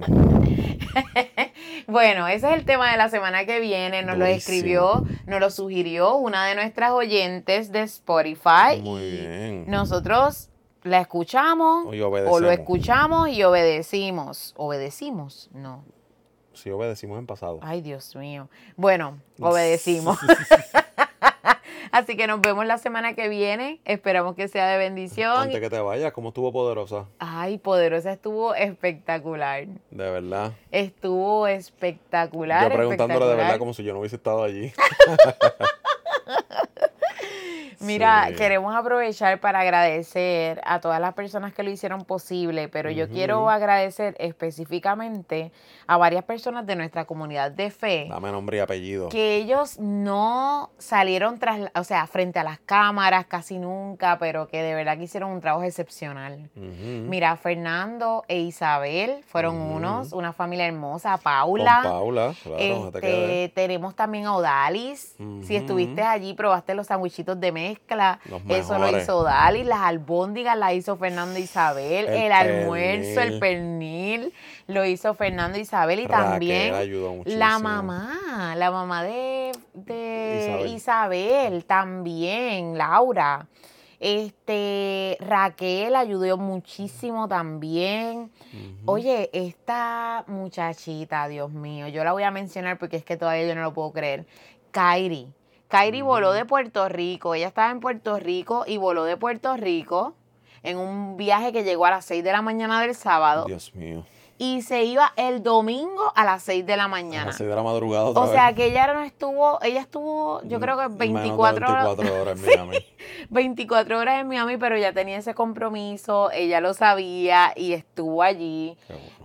bueno, 1.88 2.28
ese 2.28 2.48
es 2.48 2.54
el 2.60 2.66
tema 2.66 2.92
de 2.92 2.98
la 2.98 3.10
semana 3.10 3.46
que 3.46 3.60
viene. 3.60 4.04
Nos 4.04 4.20
lo 4.20 4.26
escribió, 4.26 5.04
nos 5.26 5.40
lo 5.40 5.50
sugirió 5.50 6.16
una 6.16 6.46
de 6.46 6.54
nuestras 6.54 6.92
oyentes 6.92 7.72
de 7.72 7.82
Spotify. 7.82 8.80
Muy 8.84 9.02
bien. 9.02 9.66
Nosotros 9.68 10.52
la 10.84 11.02
escuchamos 11.02 11.88
o 11.88 12.40
lo 12.40 12.52
escuchamos 12.52 13.30
y 13.30 13.42
obedecimos. 13.42 14.54
¿Obedecimos? 14.58 15.50
No. 15.54 15.84
Sí, 16.54 16.70
obedecimos 16.70 17.18
en 17.18 17.26
pasado. 17.26 17.60
Ay, 17.64 17.82
Dios 17.82 18.16
mío. 18.16 18.48
Bueno, 18.76 19.20
obedecimos. 19.40 20.20
Así 21.92 22.16
que 22.16 22.26
nos 22.26 22.40
vemos 22.40 22.66
la 22.66 22.78
semana 22.78 23.14
que 23.16 23.28
viene. 23.28 23.82
Esperamos 23.84 24.36
que 24.36 24.48
sea 24.48 24.68
de 24.70 24.78
bendición. 24.78 25.38
Antes 25.38 25.60
que 25.60 25.70
te 25.70 25.80
vayas, 25.80 26.14
¿cómo 26.14 26.30
estuvo 26.30 26.52
Poderosa? 26.54 27.08
Ay, 27.20 27.58
Poderosa 27.58 28.14
estuvo 28.14 28.56
espectacular. 28.56 29.66
De 29.66 30.12
verdad. 30.12 30.54
Estuvo 30.72 31.48
espectacular. 31.48 32.70
Yo 32.70 32.78
preguntándole 32.78 33.26
de 33.26 33.36
verdad 33.36 33.58
como 33.58 33.74
si 33.74 33.84
yo 33.84 33.94
no 33.94 34.00
hubiese 34.00 34.16
estado 34.16 34.44
allí. 34.44 34.72
Mira, 37.82 38.30
queremos 38.38 38.76
aprovechar 38.76 39.40
para 39.40 39.60
agradecer 39.60 40.62
a 40.64 40.80
todas 40.80 41.00
las 41.02 41.14
personas 41.14 41.54
que 41.54 41.64
lo 41.64 41.70
hicieron 41.70 42.06
posible, 42.06 42.70
pero 42.70 42.92
yo 42.92 43.10
quiero 43.10 43.50
agradecer 43.50 44.16
específicamente 44.20 45.52
a 45.88 45.98
varias 45.98 46.24
personas 46.24 46.66
de 46.66 46.76
nuestra 46.76 47.06
comunidad 47.06 47.52
de 47.52 47.72
fe. 47.72 48.08
Dame 48.10 48.32
nombre 48.32 48.58
y 48.58 48.60
apellido. 48.60 49.10
Que 49.10 49.36
ellos 49.36 49.80
no 49.80 50.72
salieron 50.78 51.40
tras, 51.40 51.72
o 51.76 51.84
sea, 51.84 52.08
frente 52.08 52.40
a 52.40 52.44
las 52.44 52.60
cámaras 52.60 53.26
casi 53.26 53.60
nunca, 53.60 54.18
pero 54.20 54.48
que 54.48 54.62
de 54.62 54.76
verdad 54.76 54.98
que 54.98 55.04
hicieron 55.04 55.32
un 55.32 55.42
trabajo 55.42 55.64
excepcional. 55.64 56.50
Mira, 56.56 57.36
Fernando 57.36 58.24
e 58.28 58.40
Isabel 58.40 59.24
fueron 59.26 59.56
unos, 59.56 60.14
una 60.14 60.34
familia 60.34 60.68
hermosa, 60.68 61.18
Paula. 61.18 61.82
Paula, 61.84 62.34
claro, 62.44 62.58
este, 62.60 63.52
tenemos 63.56 63.96
también 63.96 64.26
a 64.26 64.36
Odalis. 64.36 65.16
Si 65.44 65.56
estuviste 65.56 66.02
allí, 66.02 66.34
probaste 66.34 66.74
los 66.74 66.88
sandwichitos 66.88 67.40
de 67.40 67.52
mes 68.46 68.60
eso 68.60 68.78
lo 68.78 68.98
hizo 68.98 69.24
Dali, 69.24 69.64
las 69.64 69.80
albóndigas 69.80 70.58
la 70.58 70.74
hizo 70.74 70.98
Fernando 70.98 71.40
Isabel, 71.40 72.08
el, 72.08 72.32
almuerzo, 72.32 73.22
el 73.22 73.40
pernil, 73.40 74.34
lo 74.68 74.86
hizo 74.86 75.14
Fernando 75.14 75.58
Isabel 75.58 76.00
y 76.00 76.08
también 76.08 76.74
la 77.26 77.60
mamá, 77.60 78.56
la 78.56 78.72
mamá 78.72 79.04
de, 79.04 79.52
Isabel. 80.68 81.66
también, 81.66 82.78
Laura. 82.78 83.48
Este, 84.02 85.16
Raquel 85.20 85.96
ayudó 85.96 86.36
muchísimo 86.36 87.28
también. 87.28 88.32
Oye, 88.86 89.30
esta 89.32 90.24
muchachita, 90.26 91.28
Dios 91.28 91.52
mío, 91.52 91.88
yo 91.88 92.04
la 92.04 92.12
voy 92.12 92.24
a 92.24 92.32
mencionar 92.32 92.80
porque 92.80 92.98
es 92.98 93.06
que 93.06 93.16
todavía 93.16 93.48
yo 93.48 93.54
no 93.54 93.62
lo 93.62 93.74
puedo 93.74 93.92
creer. 93.92 94.26
Kairi. 94.72 95.32
Kairi 95.72 96.02
voló 96.02 96.34
de 96.34 96.44
Puerto 96.44 96.90
Rico. 96.90 97.34
Ella 97.34 97.48
estaba 97.48 97.72
en 97.72 97.80
Puerto 97.80 98.20
Rico 98.20 98.66
y 98.68 98.76
voló 98.76 99.06
de 99.06 99.16
Puerto 99.16 99.56
Rico 99.56 100.16
en 100.64 100.78
un 100.78 101.16
viaje 101.16 101.54
que 101.54 101.64
llegó 101.64 101.86
a 101.86 101.92
las 101.92 102.04
6 102.04 102.26
de 102.26 102.32
la 102.34 102.42
mañana 102.42 102.82
del 102.82 102.94
sábado. 102.94 103.46
Dios 103.46 103.74
mío. 103.74 104.04
Y 104.38 104.64
se 104.64 104.84
iba 104.84 105.14
el 105.16 105.44
domingo 105.44 106.12
a 106.14 106.26
las 106.26 106.44
6 106.44 106.66
de 106.66 106.76
la 106.76 106.90
mañana. 106.90 107.24
A 107.24 107.26
las 107.28 107.38
6 107.38 107.50
de 107.50 107.56
la 107.56 107.64
madrugada. 107.64 108.10
o 108.10 108.28
sea 108.28 108.54
que 108.54 108.66
ella 108.66 108.94
no 108.94 109.02
estuvo, 109.02 109.60
ella 109.62 109.80
estuvo, 109.80 110.42
yo 110.44 110.60
creo 110.60 110.78
que 110.78 110.88
24, 110.90 111.66
24 111.66 112.22
horas. 112.22 112.38
en 112.38 112.46
Miami. 112.46 112.78
24 113.30 113.98
horas 113.98 114.20
en 114.20 114.28
Miami, 114.28 114.58
pero 114.58 114.78
ya 114.78 114.92
tenía 114.92 115.20
ese 115.20 115.34
compromiso, 115.34 116.32
ella 116.32 116.60
lo 116.60 116.74
sabía 116.74 117.54
y 117.56 117.72
estuvo 117.72 118.24
allí. 118.24 118.78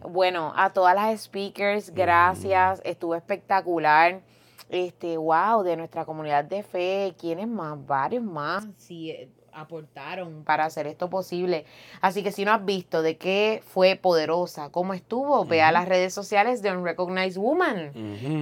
Bueno. 0.09 0.53
a 0.55 0.70
todas 0.70 0.94
las 0.94 1.22
speakers, 1.22 1.92
gracias, 1.92 2.80
estuvo 2.84 3.16
espectacular 3.16 4.20
este, 4.68 5.16
wow, 5.16 5.62
de 5.62 5.76
nuestra 5.76 6.04
comunidad 6.04 6.44
de 6.44 6.62
fe, 6.62 7.14
¿quiénes 7.18 7.48
más? 7.48 7.84
Varios 7.86 8.24
más. 8.24 8.66
Sí, 8.76 9.10
eh, 9.10 9.28
aportaron 9.52 10.44
para 10.44 10.66
hacer 10.66 10.86
esto 10.86 11.08
posible. 11.08 11.64
Así 12.02 12.22
que 12.22 12.30
si 12.30 12.44
no 12.44 12.52
has 12.52 12.64
visto 12.64 13.00
de 13.00 13.16
qué 13.16 13.62
fue 13.66 13.96
poderosa, 13.96 14.70
cómo 14.70 14.92
estuvo, 14.92 15.44
ve 15.46 15.62
a 15.62 15.72
las 15.72 15.88
redes 15.88 16.12
sociales 16.12 16.60
de 16.60 16.72
Unrecognized 16.72 17.40
Woman. 17.40 17.90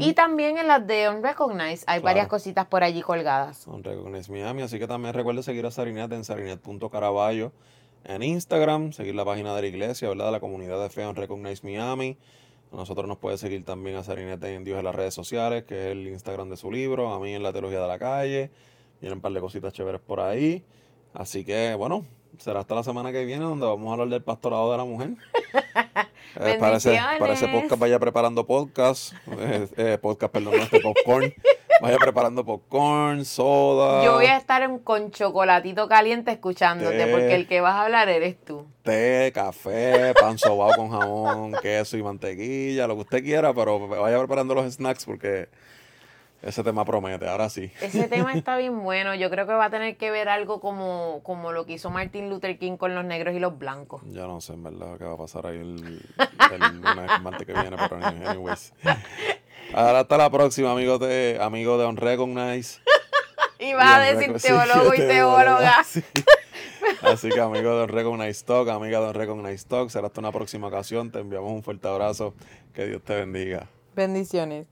Y 0.00 0.12
también 0.14 0.58
en 0.58 0.66
las 0.66 0.84
de 0.86 1.08
Unrecognized 1.08 1.84
hay 1.86 2.00
varias 2.00 2.26
cositas 2.26 2.66
por 2.66 2.82
allí 2.82 3.00
colgadas. 3.00 3.66
Unrecognized 3.68 4.32
Miami, 4.32 4.62
así 4.62 4.78
que 4.78 4.88
también 4.88 5.14
recuerde 5.14 5.44
seguir 5.44 5.64
a 5.66 5.70
Sarinet 5.70 6.10
en 6.12 6.24
sarinet.caraballo 6.24 7.52
en 8.04 8.22
Instagram, 8.22 8.92
seguir 8.92 9.14
la 9.14 9.24
página 9.24 9.54
de 9.54 9.62
la 9.62 9.68
iglesia, 9.68 10.08
¿verdad? 10.08 10.26
De 10.26 10.32
la 10.32 10.40
comunidad 10.40 10.80
de 10.82 10.90
fe 10.90 11.06
Unrecognized 11.06 11.64
Miami. 11.64 12.18
Nosotros 12.74 13.06
nos 13.06 13.18
puede 13.18 13.38
seguir 13.38 13.64
también 13.64 13.96
a 13.96 14.02
Sarinete 14.02 14.54
en 14.54 14.64
Dios 14.64 14.78
en 14.78 14.84
las 14.84 14.94
redes 14.94 15.14
sociales, 15.14 15.64
que 15.64 15.86
es 15.86 15.92
el 15.92 16.08
Instagram 16.08 16.50
de 16.50 16.56
su 16.56 16.70
libro, 16.70 17.12
a 17.12 17.20
mí 17.20 17.34
en 17.34 17.42
la 17.42 17.52
teología 17.52 17.80
de 17.80 17.88
la 17.88 17.98
calle. 17.98 18.50
Vienen 19.00 19.18
un 19.18 19.22
par 19.22 19.32
de 19.32 19.40
cositas 19.40 19.72
chéveres 19.72 20.00
por 20.00 20.20
ahí. 20.20 20.64
Así 21.12 21.44
que, 21.44 21.74
bueno, 21.74 22.04
será 22.38 22.60
hasta 22.60 22.74
la 22.74 22.82
semana 22.82 23.12
que 23.12 23.24
viene 23.24 23.44
donde 23.44 23.66
vamos 23.66 23.88
a 23.88 23.92
hablar 23.92 24.08
del 24.08 24.22
pastorado 24.22 24.72
de 24.72 24.78
la 24.78 24.84
mujer. 24.84 25.10
eh, 26.40 26.56
parece, 26.58 26.98
parece 27.18 27.48
podcast, 27.48 27.80
vaya 27.80 27.98
preparando 27.98 28.46
podcast. 28.46 29.12
Eh, 29.38 29.68
eh, 29.76 29.98
podcast, 30.00 30.32
perdón, 30.32 30.54
este 30.54 30.80
popcorn. 30.80 31.32
Vaya 31.84 31.98
preparando 31.98 32.42
popcorn, 32.46 33.26
soda. 33.26 34.02
Yo 34.02 34.14
voy 34.14 34.24
a 34.24 34.38
estar 34.38 34.66
con 34.80 35.10
chocolatito 35.10 35.86
caliente 35.86 36.30
escuchándote, 36.30 37.06
porque 37.08 37.34
el 37.34 37.46
que 37.46 37.60
vas 37.60 37.74
a 37.74 37.82
hablar 37.82 38.08
eres 38.08 38.42
tú. 38.42 38.64
Té, 38.82 39.30
café, 39.34 40.14
pan 40.18 40.38
sobao 40.38 40.74
con 40.76 40.90
jamón, 40.90 41.52
queso 41.62 41.98
y 41.98 42.02
mantequilla, 42.02 42.86
lo 42.86 42.94
que 42.94 43.00
usted 43.02 43.22
quiera, 43.22 43.52
pero 43.52 43.86
vaya 43.86 44.18
preparando 44.18 44.54
los 44.54 44.72
snacks 44.72 45.04
porque 45.04 45.50
ese 46.44 46.62
tema 46.62 46.84
promete, 46.84 47.26
ahora 47.26 47.48
sí. 47.48 47.70
Ese 47.80 48.06
tema 48.06 48.32
está 48.34 48.56
bien 48.58 48.82
bueno. 48.82 49.14
Yo 49.14 49.30
creo 49.30 49.46
que 49.46 49.54
va 49.54 49.66
a 49.66 49.70
tener 49.70 49.96
que 49.96 50.10
ver 50.10 50.28
algo 50.28 50.60
como, 50.60 51.20
como 51.22 51.52
lo 51.52 51.64
que 51.64 51.74
hizo 51.74 51.90
Martin 51.90 52.28
Luther 52.28 52.58
King 52.58 52.76
con 52.76 52.94
los 52.94 53.04
negros 53.04 53.34
y 53.34 53.40
los 53.40 53.58
blancos. 53.58 54.02
Ya 54.06 54.26
no 54.26 54.40
sé, 54.42 54.52
en 54.52 54.62
verdad, 54.62 54.98
qué 54.98 55.04
va 55.04 55.14
a 55.14 55.18
pasar 55.18 55.46
ahí 55.46 55.56
el, 55.56 56.02
el 56.52 56.80
lunes 56.80 57.46
que 57.46 57.52
viene, 57.52 57.76
pero 57.88 58.04
anyways. 58.04 58.74
Ahora 59.74 60.00
hasta 60.00 60.16
la 60.16 60.30
próxima, 60.30 60.70
amigos 60.70 61.00
de, 61.00 61.38
amigo 61.40 61.76
de 61.78 61.84
y 63.58 63.72
va 63.72 63.96
a 63.96 64.00
decir 64.00 64.32
teólogo 64.40 64.94
y 64.94 64.98
teóloga. 64.98 65.84
Así 67.02 67.28
que 67.28 67.40
amigo 67.40 67.76
de 67.78 67.84
Unrecognize 67.84 68.44
Talk, 68.44 68.68
amiga 68.68 69.00
de 69.00 69.08
Unrecognize 69.08 69.66
Talk, 69.66 69.90
será 69.90 70.06
hasta 70.06 70.20
una 70.20 70.30
próxima 70.30 70.68
ocasión. 70.68 71.10
Te 71.10 71.18
enviamos 71.18 71.50
un 71.50 71.62
fuerte 71.62 71.88
abrazo. 71.88 72.34
Que 72.72 72.86
Dios 72.86 73.02
te 73.02 73.16
bendiga. 73.16 73.66
Bendiciones. 73.96 74.66